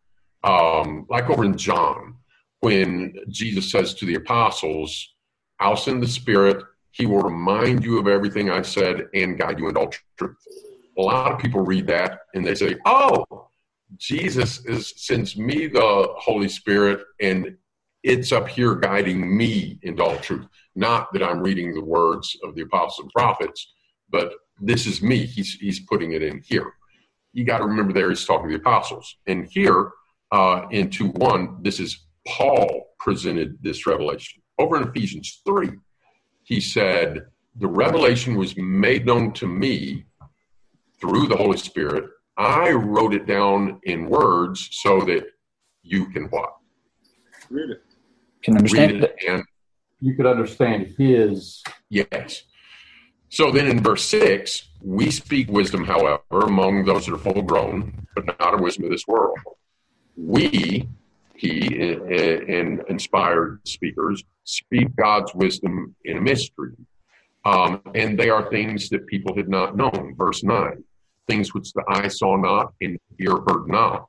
[0.43, 2.15] Um, like over in John,
[2.59, 5.15] when Jesus says to the apostles,
[5.59, 9.67] I'll send the Spirit, he will remind you of everything I said and guide you
[9.67, 10.37] into all truth.
[10.97, 13.49] A lot of people read that and they say, Oh,
[13.97, 17.55] Jesus is, sends me the Holy Spirit and
[18.03, 20.47] it's up here guiding me into all truth.
[20.75, 23.73] Not that I'm reading the words of the apostles and prophets,
[24.09, 25.25] but this is me.
[25.25, 26.73] He's, he's putting it in here.
[27.37, 29.15] You got to remember there he's talking to the apostles.
[29.27, 29.91] And here
[30.31, 34.41] uh, in 2 1, this is Paul presented this revelation.
[34.57, 35.69] Over in Ephesians 3,
[36.41, 40.05] he said, The revelation was made known to me
[40.99, 42.05] through the Holy Spirit.
[42.37, 45.27] I wrote it down in words so that
[45.83, 46.55] you can what?
[47.51, 47.83] Read it.
[48.41, 49.15] Can understand Read it.
[49.19, 49.43] it and
[50.01, 51.61] You could understand his.
[51.91, 52.41] Yes.
[53.29, 58.05] So then in verse 6, we speak wisdom, however, among those that are full grown,
[58.15, 59.37] but not a wisdom of this world.
[60.15, 60.87] We,
[61.35, 66.73] he and inspired speakers, speak God's wisdom in a mystery.
[67.45, 70.15] Um, and they are things that people had not known.
[70.17, 70.83] Verse 9,
[71.27, 74.07] things which the eye saw not and ear heard not.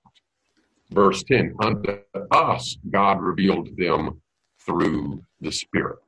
[0.90, 1.98] Verse 10, unto
[2.31, 4.20] us God revealed them
[4.64, 5.98] through the Spirit.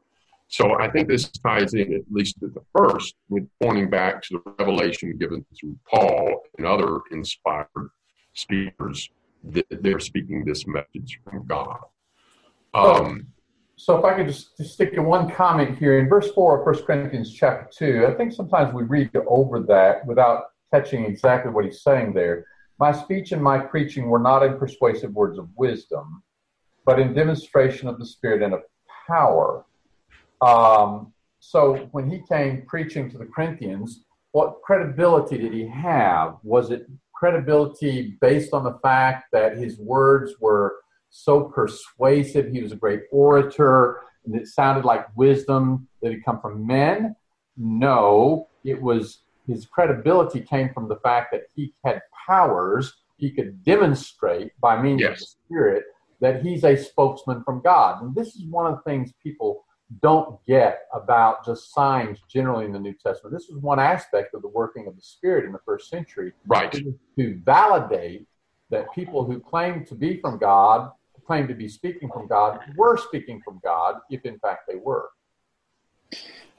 [0.51, 4.43] So I think this ties in, at least at the first, with pointing back to
[4.45, 7.69] the revelation given through Paul and other inspired
[8.35, 9.09] speakers
[9.45, 11.79] that they're speaking this message from God.
[12.75, 13.29] Um,
[13.77, 16.67] So if I could just, just stick to one comment here in verse 4 of
[16.67, 21.65] 1 Corinthians chapter 2, I think sometimes we read over that without catching exactly what
[21.65, 22.45] he's saying there.
[22.81, 26.25] My speech and my preaching were not in persuasive words of wisdom,
[26.85, 28.63] but in demonstration of the Spirit and of
[29.07, 29.65] power.
[30.41, 36.37] Um, so when he came preaching to the Corinthians, what credibility did he have?
[36.43, 40.77] Was it credibility based on the fact that his words were
[41.11, 42.53] so persuasive?
[42.53, 47.17] He was a great orator, and it sounded like wisdom that had come from men?
[47.57, 53.63] No, it was his credibility came from the fact that he had powers he could
[53.65, 55.85] demonstrate by means of the Spirit
[56.21, 58.03] that he's a spokesman from God.
[58.03, 59.65] And this is one of the things people
[60.03, 63.35] don't get about just signs generally in the New Testament.
[63.35, 66.73] This is one aspect of the working of the Spirit in the first century right.
[67.19, 68.27] to validate
[68.71, 70.91] that people who claim to be from God,
[71.27, 75.11] claim to be speaking from God, were speaking from God, if in fact they were.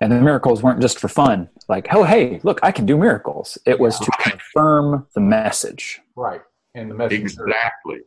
[0.01, 3.57] And the miracles weren't just for fun, like, oh, hey, look, I can do miracles.
[3.65, 6.01] It was to confirm the message.
[6.15, 6.41] Right.
[6.73, 7.19] And the message.
[7.19, 7.99] Exactly.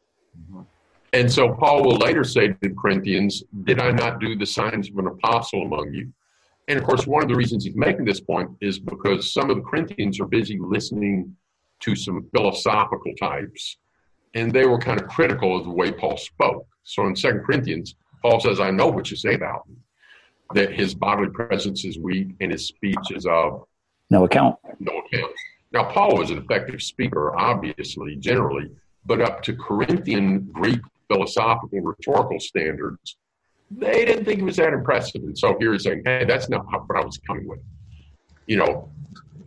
[0.50, 0.66] Mhm.
[1.14, 4.90] And so Paul will later say to the Corinthians, Did I not do the signs
[4.90, 6.12] of an apostle among you?
[6.66, 9.56] And of course, one of the reasons he's making this point is because some of
[9.56, 11.36] the Corinthians are busy listening
[11.80, 13.76] to some philosophical types,
[14.34, 16.66] and they were kind of critical of the way Paul spoke.
[16.82, 19.76] So in Second Corinthians, Paul says, I know what you say about him,
[20.54, 23.64] that his bodily presence is weak and his speech is of
[24.10, 24.56] No account.
[24.80, 25.32] no account.
[25.70, 28.70] Now, Paul was an effective speaker, obviously, generally,
[29.06, 33.16] but up to Corinthian Greek philosophical rhetorical standards,
[33.70, 35.22] they didn't think it was that impressive.
[35.22, 37.60] And so here he's saying, hey, that's not what I was coming with.
[38.46, 38.90] You know,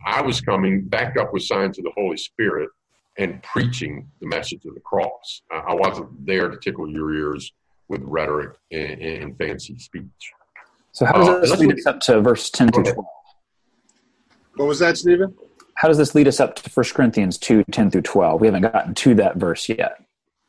[0.06, 2.70] I was coming backed up with signs of the Holy Spirit
[3.16, 5.42] and preaching the message of the cross.
[5.50, 7.52] I I wasn't there to tickle your ears
[7.88, 10.32] with rhetoric and, and fancy speech.
[10.92, 12.96] So how does Uh, this lead us up to verse 10 to 12?
[14.56, 15.34] What was that, Stephen?
[15.74, 18.40] How does this lead us up to 1 Corinthians 2 10 through 12?
[18.40, 20.02] We haven't gotten to that verse yet.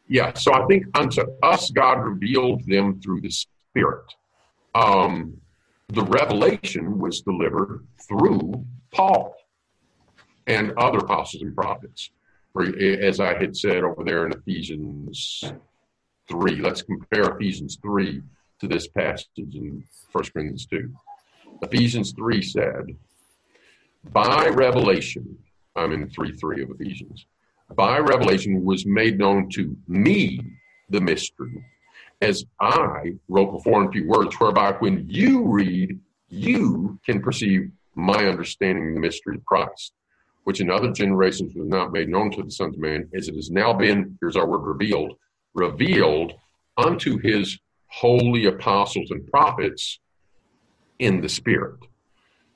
[0.09, 4.11] Yeah, so I think unto us God revealed them through the Spirit.
[4.73, 5.37] Um,
[5.89, 9.35] the revelation was delivered through Paul
[10.47, 12.09] and other apostles and prophets.
[12.59, 15.43] As I had said over there in Ephesians
[16.27, 18.23] 3, let's compare Ephesians 3
[18.61, 20.91] to this passage in 1 Corinthians 2.
[21.61, 22.97] Ephesians 3 said,
[24.11, 25.37] By revelation,
[25.75, 27.27] I'm in 3 3 of Ephesians,
[27.75, 30.41] by revelation was made known to me
[30.89, 31.63] the mystery,
[32.21, 38.25] as I wrote before in few words, whereby when you read, you can perceive my
[38.25, 39.93] understanding of the mystery of Christ,
[40.43, 43.35] which in other generations was not made known to the sons of man, as it
[43.35, 45.13] has now been, here's our word revealed,
[45.53, 46.33] revealed
[46.77, 49.99] unto his holy apostles and prophets
[50.99, 51.79] in the Spirit.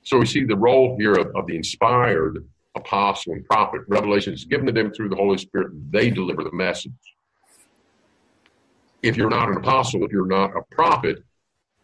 [0.02, 3.82] So we see the role here of, of the inspired apostle and prophet.
[3.88, 5.72] Revelation is given to them through the Holy Spirit.
[5.90, 6.92] They deliver the message.
[9.02, 11.18] If you're not an apostle, if you're not a prophet,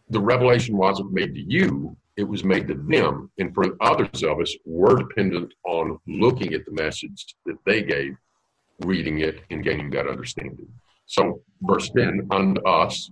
[0.09, 3.31] the revelation wasn't made to you, it was made to them.
[3.37, 8.15] And for others of us, we're dependent on looking at the message that they gave,
[8.79, 10.67] reading it, and gaining that understanding.
[11.05, 13.09] So, verse 10, unto us,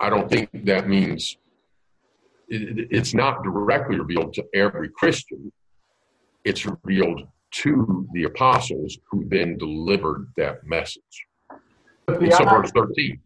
[0.00, 1.36] I don't think that means
[2.48, 5.52] it's not directly revealed to every Christian.
[6.44, 7.26] It's revealed
[7.62, 11.26] to the apostles who then delivered that message.
[12.08, 13.20] And so, verse 13,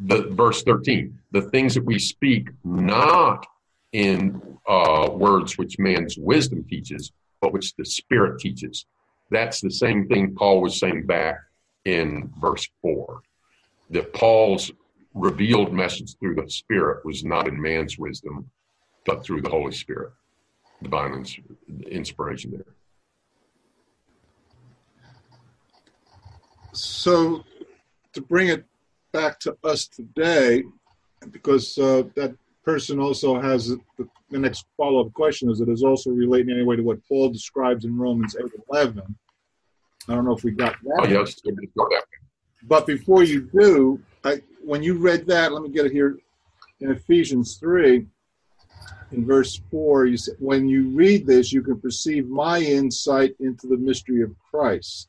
[0.00, 3.46] the verse 13, the things that we speak not
[3.92, 8.86] in uh, words which man's wisdom teaches, but which the Spirit teaches.
[9.30, 11.36] That's the same thing Paul was saying back
[11.84, 13.20] in verse 4
[13.90, 14.72] that Paul's
[15.14, 18.50] revealed message through the Spirit was not in man's wisdom,
[19.06, 20.12] but through the Holy Spirit,
[20.84, 21.24] divine
[21.90, 22.64] inspiration there.
[26.72, 27.44] So,
[28.12, 28.64] to bring it
[29.12, 30.64] back to us today,
[31.30, 35.84] because uh, that person also has the, the next follow up question is it is
[35.84, 39.02] also relating anyway to what Paul describes in Romans 8 11.
[40.08, 41.00] I don't know if we got that.
[41.00, 41.40] Oh, yes,
[42.64, 46.18] but before you do, I, when you read that, let me get it here
[46.80, 48.06] in Ephesians 3,
[49.14, 53.68] in verse 4, you said, When you read this, you can perceive my insight into
[53.68, 55.08] the mystery of Christ,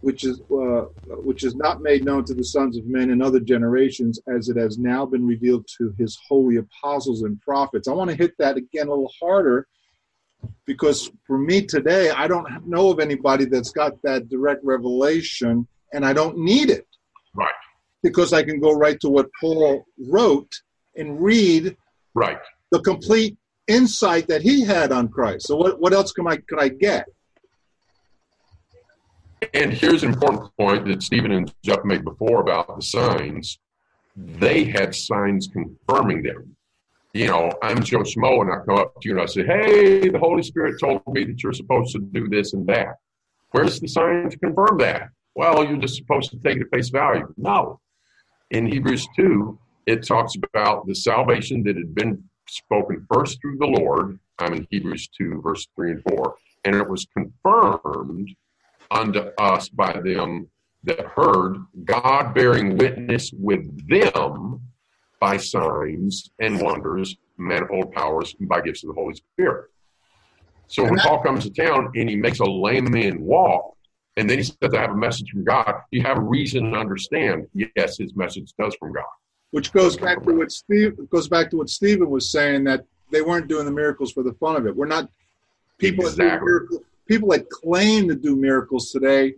[0.00, 3.40] which is, uh, which is not made known to the sons of men in other
[3.40, 7.88] generations, as it has now been revealed to his holy apostles and prophets.
[7.88, 9.66] I want to hit that again a little harder
[10.64, 16.04] because for me today, I don't know of anybody that's got that direct revelation, and
[16.04, 16.86] I don't need it.
[17.34, 17.48] Right.
[18.02, 20.52] Because I can go right to what Paul wrote
[20.96, 21.76] and read
[22.14, 22.38] right
[22.70, 23.36] the complete
[23.68, 25.46] insight that he had on Christ.
[25.46, 27.06] So what, what else can I could I get?
[29.54, 33.58] And here's an important point that Stephen and Jeff made before about the signs.
[34.16, 36.56] They had signs confirming them
[37.14, 40.08] you know, I'm Joe Schmo and I come up to you and I say, hey,
[40.08, 42.96] the Holy Spirit told me that you're supposed to do this and that.
[43.50, 45.10] Where's the sign to confirm that?
[45.34, 47.32] Well, you're just supposed to take it at face value.
[47.36, 47.80] No.
[48.50, 53.66] In Hebrews 2, it talks about the salvation that had been spoken first through the
[53.66, 54.18] Lord.
[54.38, 56.34] I'm in Hebrews 2, verse 3 and 4.
[56.64, 58.28] And it was confirmed
[58.90, 60.48] unto us by them
[60.84, 64.60] that heard, God bearing witness with them
[65.20, 69.70] by signs and wonders, manifold powers, and by gifts of the Holy Spirit.
[70.66, 73.76] So when Paul comes to town and he makes a lame man walk,
[74.16, 77.46] and then he says, I have a message from God, you have reason to understand,
[77.54, 79.04] yes, his message does from God.
[79.52, 83.22] Which goes back to what Steve goes back to what Stephen was saying that they
[83.22, 84.74] weren't doing the miracles for the fun of it.
[84.74, 85.08] We're not
[85.78, 86.28] people exactly.
[86.28, 89.34] that miracles, people that claim to do miracles today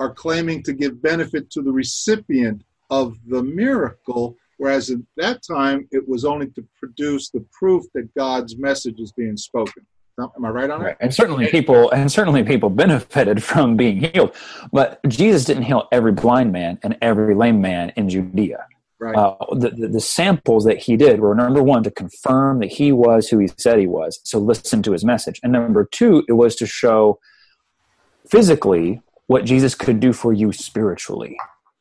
[0.00, 5.88] are claiming to give benefit to the recipient of the miracle Whereas at that time,
[5.92, 9.86] it was only to produce the proof that God's message is being spoken.
[10.18, 10.96] Am I right on that?
[11.00, 14.34] And certainly people, and certainly people benefited from being healed.
[14.72, 18.66] But Jesus didn't heal every blind man and every lame man in Judea.
[19.00, 19.14] Right.
[19.14, 22.90] Uh, the, the, the, samples that he did were number one to confirm that he
[22.90, 24.18] was who he said he was.
[24.24, 25.38] So listen to his message.
[25.44, 27.20] And number two, it was to show
[28.28, 31.36] physically what Jesus could do for you spiritually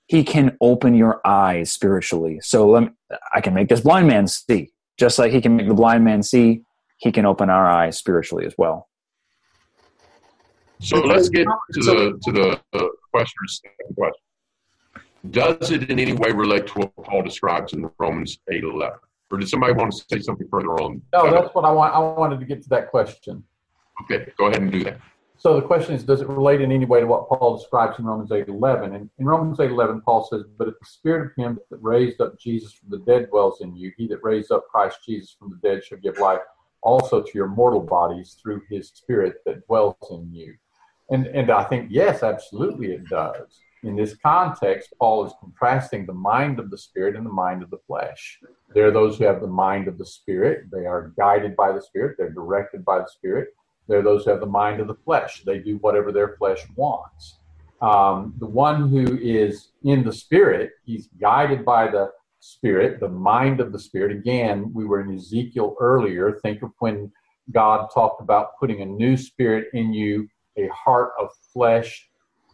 [0.07, 2.39] he can open your eyes spiritually.
[2.41, 2.89] So let me,
[3.33, 6.23] I can make this blind man see, just like he can make the blind man
[6.23, 6.63] see.
[6.97, 8.89] He can open our eyes spiritually as well.
[10.79, 13.61] So let's get to the to the uh, questioner's
[13.95, 14.26] question.
[15.31, 18.99] Does it in any way relate to what Paul describes in Romans eight eleven?
[19.29, 21.01] Or did somebody want to say something further on?
[21.13, 21.93] No, that's what I want.
[21.93, 23.43] I wanted to get to that question.
[24.03, 24.99] Okay, go ahead and do that.
[25.39, 28.05] So the question is, does it relate in any way to what Paul describes in
[28.05, 28.95] Romans 8 11?
[28.95, 32.21] And in Romans 8 11, Paul says, But if the spirit of him that raised
[32.21, 35.49] up Jesus from the dead dwells in you, he that raised up Christ Jesus from
[35.49, 36.39] the dead shall give life
[36.81, 40.55] also to your mortal bodies through his spirit that dwells in you.
[41.09, 43.61] And, and I think, yes, absolutely it does.
[43.87, 47.69] In this context, Paul is contrasting the mind of the spirit and the mind of
[47.69, 48.37] the flesh.
[48.75, 50.69] There are those who have the mind of the spirit.
[50.69, 52.17] They are guided by the spirit.
[52.17, 53.55] They're directed by the spirit.
[53.87, 55.41] There are those who have the mind of the flesh.
[55.45, 57.39] They do whatever their flesh wants.
[57.81, 62.11] Um, the one who is in the spirit, he's guided by the
[62.41, 64.11] spirit, the mind of the spirit.
[64.11, 66.39] Again, we were in Ezekiel earlier.
[66.41, 67.09] Think of when
[67.51, 70.27] God talked about putting a new spirit in you,
[70.57, 72.06] a heart of flesh.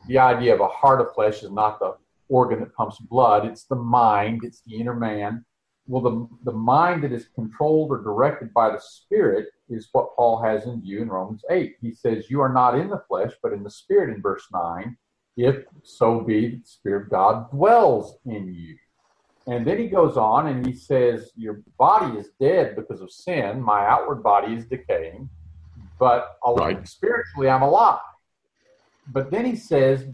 [0.07, 1.95] The idea of a heart of flesh is not the
[2.29, 5.45] organ that pumps blood, it's the mind, it's the inner man.
[5.85, 10.41] Well, the, the mind that is controlled or directed by the Spirit is what Paul
[10.41, 11.75] has in view in Romans 8.
[11.81, 14.95] He says, You are not in the flesh, but in the Spirit in verse 9,
[15.35, 18.77] if so be the Spirit of God dwells in you.
[19.45, 23.61] And then he goes on and he says, Your body is dead because of sin.
[23.61, 25.29] My outward body is decaying,
[25.99, 26.87] but right.
[26.87, 27.99] spiritually I'm alive.
[29.07, 30.05] But then he says,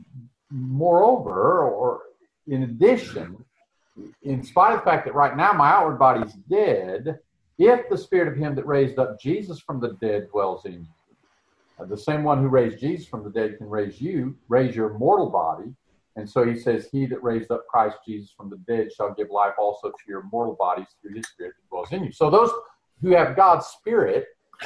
[0.52, 2.02] Moreover, or
[2.48, 3.44] in addition,
[4.24, 7.20] in spite of the fact that right now my outward body is dead,
[7.58, 10.88] if the spirit of him that raised up Jesus from the dead dwells in you,
[11.80, 14.98] uh, the same one who raised Jesus from the dead can raise you, raise your
[14.98, 15.74] mortal body.
[16.16, 19.30] And so he says, He that raised up Christ Jesus from the dead shall give
[19.30, 22.12] life also to your mortal bodies through his spirit that dwells in you.
[22.12, 22.50] So those
[23.02, 24.26] who have God's spirit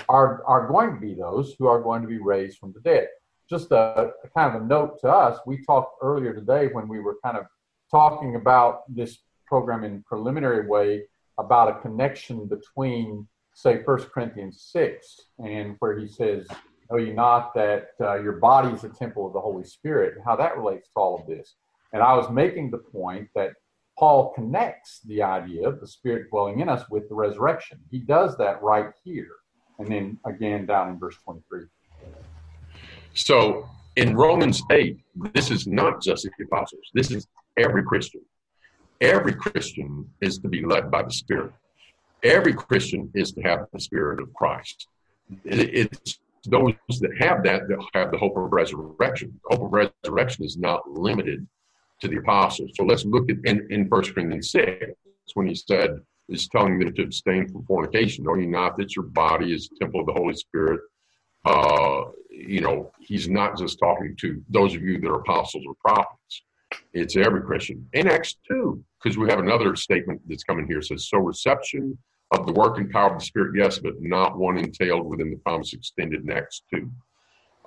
[0.10, 3.08] are, are going to be those who are going to be raised from the dead.
[3.50, 7.18] Just a, kind of a note to us, we talked earlier today when we were
[7.24, 7.46] kind of
[7.92, 11.04] talking about this program in preliminary way
[11.38, 16.48] about a connection between, say, First Corinthians 6, and where he says,
[16.90, 20.24] Know ye not that uh, your body is a temple of the Holy Spirit, and
[20.24, 21.56] how that relates to all of this.
[21.92, 23.54] And I was making the point that
[23.98, 27.80] Paul connects the idea of the Spirit dwelling in us with the resurrection.
[27.92, 29.30] He does that right here.
[29.80, 31.66] And then again down in verse 23.
[33.14, 34.98] So in Romans 8,
[35.34, 38.22] this is not just the apostles, this is every Christian.
[39.02, 41.52] Every Christian is to be led by the Spirit.
[42.24, 44.88] Every Christian is to have the Spirit of Christ.
[45.44, 49.40] It's those that have that that have the hope of resurrection.
[49.50, 51.46] The hope of resurrection is not limited
[52.02, 52.72] to the apostles.
[52.76, 54.94] So let's look at in, in 1 Corinthians 6
[55.34, 58.24] when he said, is telling them to abstain from fornication.
[58.24, 60.82] Know you not that your body is temple of the Holy Spirit?
[61.46, 65.76] Uh, you know, he's not just talking to those of you that are apostles or
[65.76, 66.44] prophets.
[66.94, 67.88] It's every Christian.
[67.94, 71.98] In Acts 2, because we have another statement that's coming here says, So reception
[72.32, 75.38] of the work and power of the Spirit, yes, but not one entailed within the
[75.38, 76.92] promise extended in Acts 2.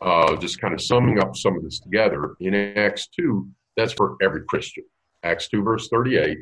[0.02, 2.34] Uh, just kind of summing up some of this together.
[2.40, 4.84] In Acts 2, that's for every Christian.
[5.22, 6.38] Acts 2, verse 38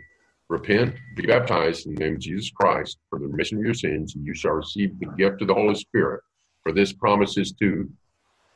[0.51, 4.15] Repent, be baptized in the name of Jesus Christ for the remission of your sins,
[4.15, 6.21] and you shall receive the gift of the Holy Spirit.
[6.65, 7.91] For this promises is to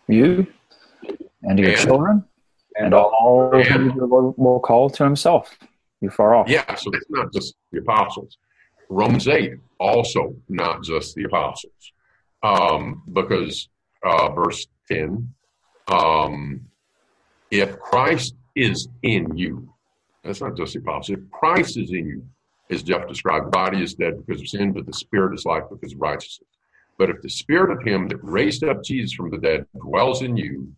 [0.08, 0.46] you
[1.42, 2.24] and your and, children
[2.76, 5.56] and all the will call to himself.
[6.00, 6.48] You far off.
[6.48, 8.38] Yeah, so it's not just the apostles.
[8.88, 11.92] Romans 8, also not just the apostles.
[12.42, 13.68] Um, because
[14.04, 15.28] uh, verse 10,
[15.88, 16.60] um,
[17.50, 19.68] if Christ is in you,
[20.24, 21.18] that's not just the apostles.
[21.18, 22.24] If Christ is in you,
[22.70, 25.64] as Jeff described, the body is dead because of sin, but the spirit is life
[25.70, 26.48] because of righteousness.
[26.98, 30.36] But if the spirit of him that raised up Jesus from the dead dwells in
[30.36, 30.72] you,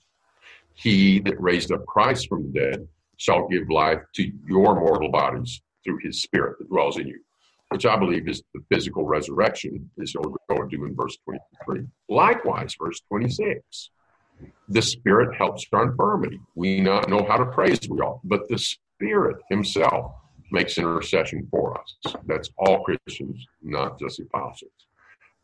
[0.75, 5.63] he that raised up Christ from the dead shall give life to your mortal bodies
[5.83, 7.21] through his spirit that dwells in you,
[7.71, 11.17] which I believe is the physical resurrection, is what we're going to do in verse
[11.25, 11.87] 23.
[12.09, 13.91] Likewise, verse 26.
[14.69, 16.41] The Spirit helps our infirmity.
[16.55, 20.13] We not know how to praise we all, but the Spirit Himself
[20.51, 22.15] makes intercession for us.
[22.27, 24.73] That's all Christians, not just apostles.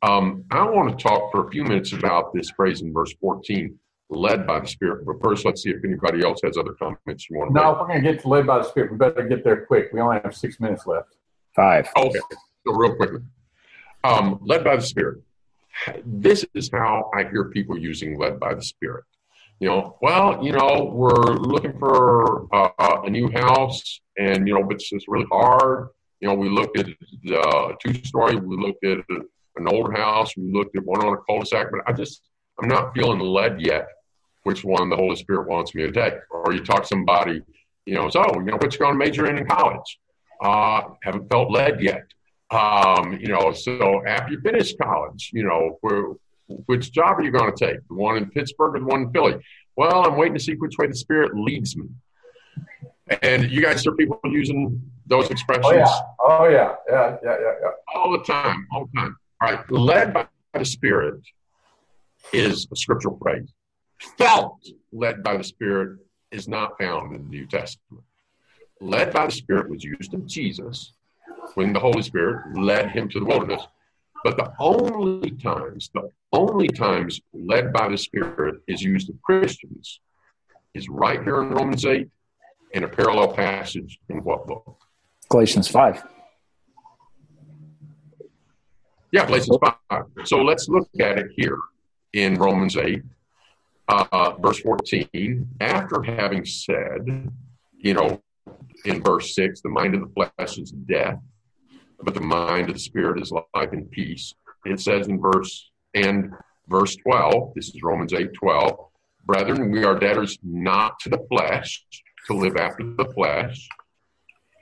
[0.02, 3.78] Um, I want to talk for a few minutes about this phrase in verse 14
[4.08, 5.04] led by the Spirit.
[5.04, 7.64] But first, let's see if anybody else has other comments you want to no, make.
[7.64, 9.66] No, if we're going to get to led by the Spirit, we better get there
[9.66, 9.90] quick.
[9.92, 11.16] We only have six minutes left.
[11.54, 11.88] Five.
[11.96, 12.20] Okay,
[12.66, 13.20] so real quickly.
[14.04, 15.22] Um, led by the Spirit.
[16.04, 19.04] This is how I hear people using led by the Spirit.
[19.58, 24.62] You know, well, you know, we're looking for uh, a new house, and you know,
[24.62, 25.88] but it's just really hard.
[26.20, 26.86] You know, we looked at
[27.24, 28.98] the uh, two story, we looked at
[29.56, 32.22] an older house, we looked at one on a cul-de-sac, but I just
[32.60, 33.86] I'm not feeling led yet
[34.44, 36.14] which one the Holy Spirit wants me to take.
[36.30, 37.42] Or you talk to somebody,
[37.84, 39.98] you know, so, you know, what you going to major in in college?
[40.42, 42.04] Uh, haven't felt led yet.
[42.50, 46.12] Um, you know, so after you finish college, you know, where,
[46.66, 47.76] which job are you going to take?
[47.88, 49.34] The one in Pittsburgh or the one in Philly?
[49.76, 51.88] Well, I'm waiting to see which way the Spirit leads me.
[53.22, 55.66] And you guys hear people using those expressions?
[55.66, 57.70] Oh yeah, oh yeah, yeah, yeah, yeah, yeah.
[57.94, 59.16] All the time, all the time.
[59.40, 61.20] All right, led by the Spirit
[62.32, 63.52] is a scriptural phrase.
[64.18, 64.58] Felt
[64.92, 65.98] led by the Spirit
[66.30, 68.04] is not found in the New Testament.
[68.80, 70.92] Led by the Spirit was used of Jesus
[71.54, 73.62] when the Holy Spirit led him to the wilderness.
[74.24, 80.00] But the only times, the only times led by the Spirit is used of Christians
[80.74, 82.08] is right here in Romans 8
[82.72, 84.78] in a parallel passage in what book?
[85.28, 86.02] Galatians 5.
[89.16, 89.56] Yeah, Galatians
[89.88, 90.04] 5.
[90.24, 91.56] So let's look at it here
[92.12, 93.02] in Romans 8,
[93.88, 95.48] uh, verse 14.
[95.58, 97.30] After having said,
[97.78, 98.20] you know,
[98.84, 101.18] in verse 6, the mind of the flesh is death,
[102.02, 104.34] but the mind of the spirit is life and peace.
[104.66, 106.34] It says in verse and
[106.68, 108.78] verse 12, this is Romans 8 12,
[109.24, 111.86] brethren, we are debtors not to the flesh
[112.26, 113.66] to live after the flesh.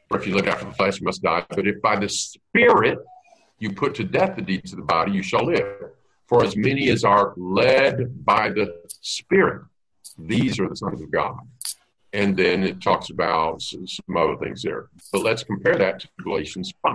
[0.08, 1.44] For if you live after the flesh, you must die.
[1.50, 3.00] But if by the spirit
[3.64, 5.66] you put to death the deeds of the body, you shall live.
[6.26, 8.66] For as many as are led by the
[9.00, 9.62] spirit,
[10.18, 11.38] these are the sons of God.
[12.12, 14.88] And then it talks about some other things there.
[15.12, 16.94] But let's compare that to Galatians 5.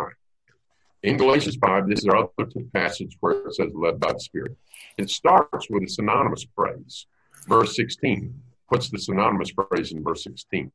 [1.02, 4.56] In Galatians 5, this is our other passage where it says led by the Spirit.
[4.98, 7.08] It starts with a synonymous phrase.
[7.48, 8.34] Verse 16.
[8.68, 10.72] What's the synonymous phrase in verse 16?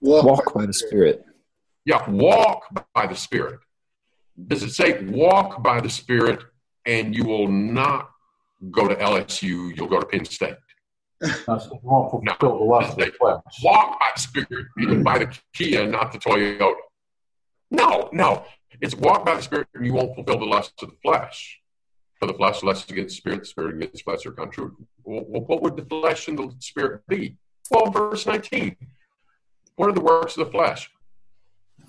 [0.00, 1.24] Walk, walk by the Spirit.
[1.84, 2.62] Yeah, walk
[2.94, 3.58] by the Spirit.
[4.46, 6.42] Does it say walk by the Spirit
[6.86, 8.10] and you will not
[8.70, 10.56] go to LSU, you'll go to Penn State?
[12.22, 12.36] no,
[13.62, 16.74] walk by the Spirit, meaning by the Kia, not the Toyota.
[17.70, 18.44] No, no.
[18.80, 21.60] It's walk by the Spirit and you won't fulfill the lust of the flesh.
[22.18, 24.70] For the flesh lusts against the Spirit, the Spirit against the flesh are contrary.
[25.04, 27.36] Well, what would the flesh and the Spirit be?
[27.70, 28.76] Well, verse 19.
[29.76, 30.90] What are the works of the flesh?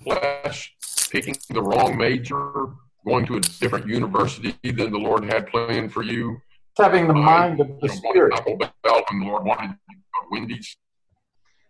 [0.04, 0.74] Flesh
[1.10, 2.66] picking the wrong major,
[3.06, 6.40] going to a different university than the Lord had planned for you.
[6.78, 8.34] Having the uh, mind of the Spirit.
[8.34, 9.76] Taco Bell and the Lord wanted
[10.30, 10.76] Wendy's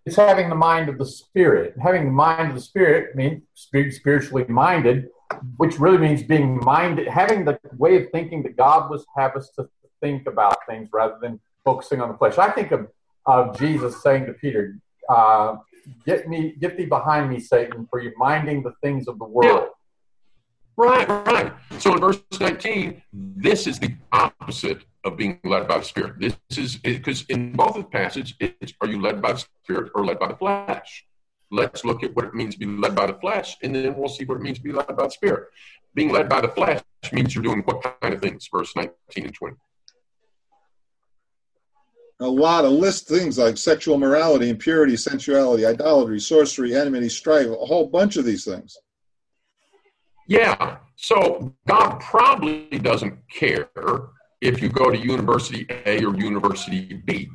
[0.05, 1.75] it's having the mind of the spirit.
[1.81, 5.09] Having the mind of the spirit means spiritually minded,
[5.59, 9.51] which really means being minded, having the way of thinking that God was have us
[9.57, 9.69] to
[10.01, 12.37] think about things rather than focusing on the flesh.
[12.37, 12.89] I think of,
[13.27, 14.77] of Jesus saying to Peter,
[15.09, 15.57] uh,
[16.07, 19.69] "Get me, get thee behind me, Satan, for you're minding the things of the world."
[20.77, 21.53] Right, right.
[21.79, 26.19] So in verse 19, this is the opposite of being led by the Spirit.
[26.19, 29.93] This is because in both of the passages, it's are you led by the Spirit
[29.95, 31.05] or led by the flesh?
[31.51, 34.09] Let's look at what it means to be led by the flesh, and then we'll
[34.09, 35.51] see what it means to be led by the Spirit.
[35.95, 36.81] Being led by the flesh
[37.13, 38.49] means you're doing what kind of things?
[38.51, 38.93] Verse 19
[39.27, 39.57] and 20.
[42.23, 47.67] A lot of list things like sexual morality, impurity, sensuality, idolatry, sorcery, enmity, strife, a
[47.67, 48.77] whole bunch of these things.
[50.29, 50.79] Yeah.
[50.97, 53.69] So God probably doesn't care
[54.41, 57.29] if you go to University A or University B.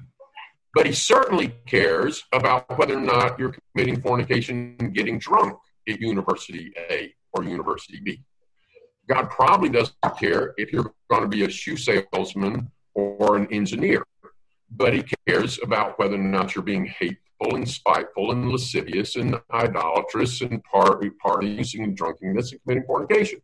[0.74, 5.58] But he certainly cares about whether or not you're committing fornication and getting drunk
[5.90, 8.24] at University A or University B.
[9.10, 14.06] God probably doesn't care if you're going to be a shoe salesman or an engineer,
[14.70, 19.36] but he cares about whether or not you're being hateful and spiteful and lascivious and
[19.54, 23.42] idolatrous and party, partying and drunkenness and committing fornication.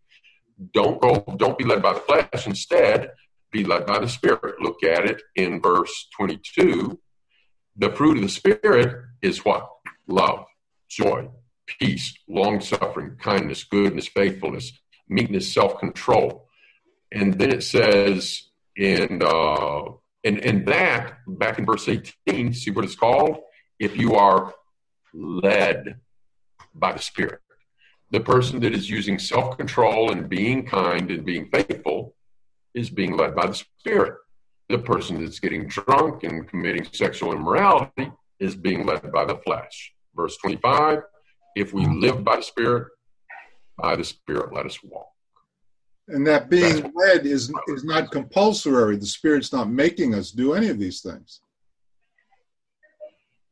[0.73, 2.47] Don't go, don't be led by the flesh.
[2.47, 3.11] Instead,
[3.51, 4.61] be led by the Spirit.
[4.61, 6.99] Look at it in verse 22.
[7.77, 9.69] The fruit of the Spirit is what?
[10.07, 10.45] Love,
[10.89, 11.29] joy,
[11.65, 14.73] peace, long suffering, kindness, goodness, faithfulness,
[15.07, 16.47] meekness, self control.
[17.11, 19.83] And then it says in, uh,
[20.23, 23.37] and, and that, back in verse 18, see what it's called?
[23.79, 24.53] If you are
[25.13, 25.99] led
[26.73, 27.39] by the Spirit.
[28.11, 32.15] The person that is using self control and being kind and being faithful
[32.73, 34.17] is being led by the Spirit.
[34.69, 39.93] The person that's getting drunk and committing sexual immorality is being led by the flesh.
[40.15, 40.99] Verse 25
[41.55, 42.87] If we live by the Spirit,
[43.77, 45.12] by the Spirit let us walk.
[46.07, 48.97] And that being led is, is not compulsory.
[48.97, 51.41] The Spirit's not making us do any of these things.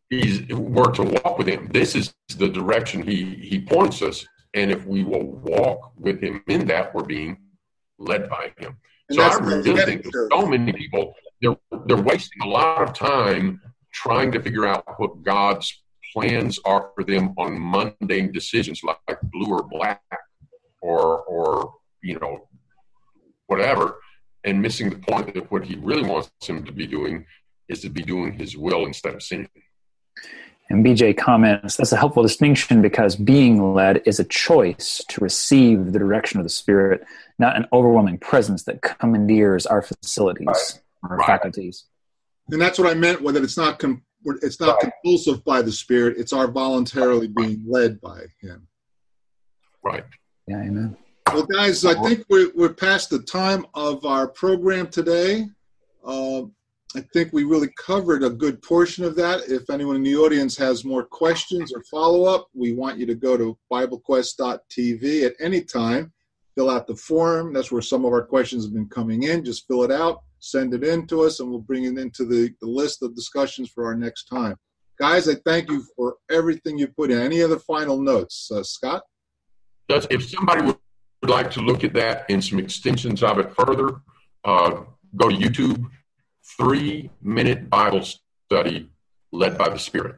[0.09, 1.69] He's, we're to walk with Him.
[1.71, 4.25] This is the direction He, he points us.
[4.53, 7.37] And if we will walk with Him in that, we're being
[7.97, 8.75] led by Him.
[9.09, 13.61] And so I really think so many people they're they're wasting a lot of time
[13.93, 15.81] trying to figure out what God's
[16.13, 20.01] plans are for them on mundane decisions like blue or black,
[20.81, 22.47] or or you know
[23.47, 23.99] whatever,
[24.43, 27.25] and missing the point that what he really wants him to be doing
[27.67, 29.49] is to be doing his will instead of sinning.
[30.69, 35.91] And BJ comments that's a helpful distinction because being led is a choice to receive
[35.91, 37.03] the direction of the Spirit,
[37.39, 40.79] not an overwhelming presence that commandeers our facilities, right.
[41.09, 41.27] our right.
[41.27, 41.85] faculties.
[42.49, 43.43] And that's what I meant with it.
[43.43, 44.91] It's not com- it's not right.
[45.03, 46.17] compulsive by the Spirit.
[46.17, 48.67] It's our voluntarily being led by Him.
[49.83, 50.05] Right.
[50.47, 50.61] Yeah.
[50.61, 50.95] Amen.
[51.33, 55.47] Well, guys, I think we're we're past the time of our program today.
[56.03, 56.43] Uh,
[56.93, 59.47] I think we really covered a good portion of that.
[59.47, 63.15] If anyone in the audience has more questions or follow up, we want you to
[63.15, 66.11] go to BibleQuest.tv at any time.
[66.55, 67.53] Fill out the form.
[67.53, 69.45] That's where some of our questions have been coming in.
[69.45, 72.53] Just fill it out, send it in to us, and we'll bring it into the,
[72.59, 74.57] the list of discussions for our next time.
[74.99, 77.19] Guys, I thank you for everything you put in.
[77.19, 78.51] Any other final notes?
[78.53, 79.03] Uh, Scott?
[79.87, 80.77] If somebody would
[81.29, 84.01] like to look at that and some extensions of it further,
[84.43, 84.81] uh,
[85.15, 85.85] go to YouTube
[86.57, 88.03] three minute Bible
[88.47, 88.89] study
[89.31, 90.17] led by the Spirit.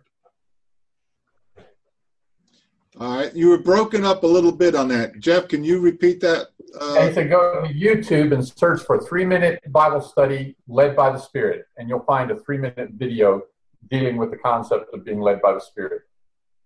[2.99, 5.19] All right, you were broken up a little bit on that.
[5.19, 6.49] Jeff, can you repeat that?
[6.79, 11.11] Uh, and to go to YouTube and search for three minute Bible study led by
[11.11, 13.41] the Spirit, and you'll find a three minute video
[13.89, 16.03] dealing with the concept of being led by the Spirit.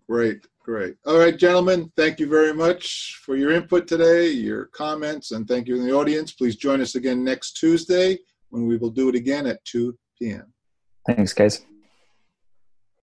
[0.10, 0.96] Great, great.
[1.06, 5.68] All right, gentlemen, thank you very much for your input today, your comments, and thank
[5.68, 6.32] you in the audience.
[6.32, 8.18] Please join us again next Tuesday
[8.50, 10.54] when we will do it again at 2 p.m.
[11.06, 11.66] Thanks, guys.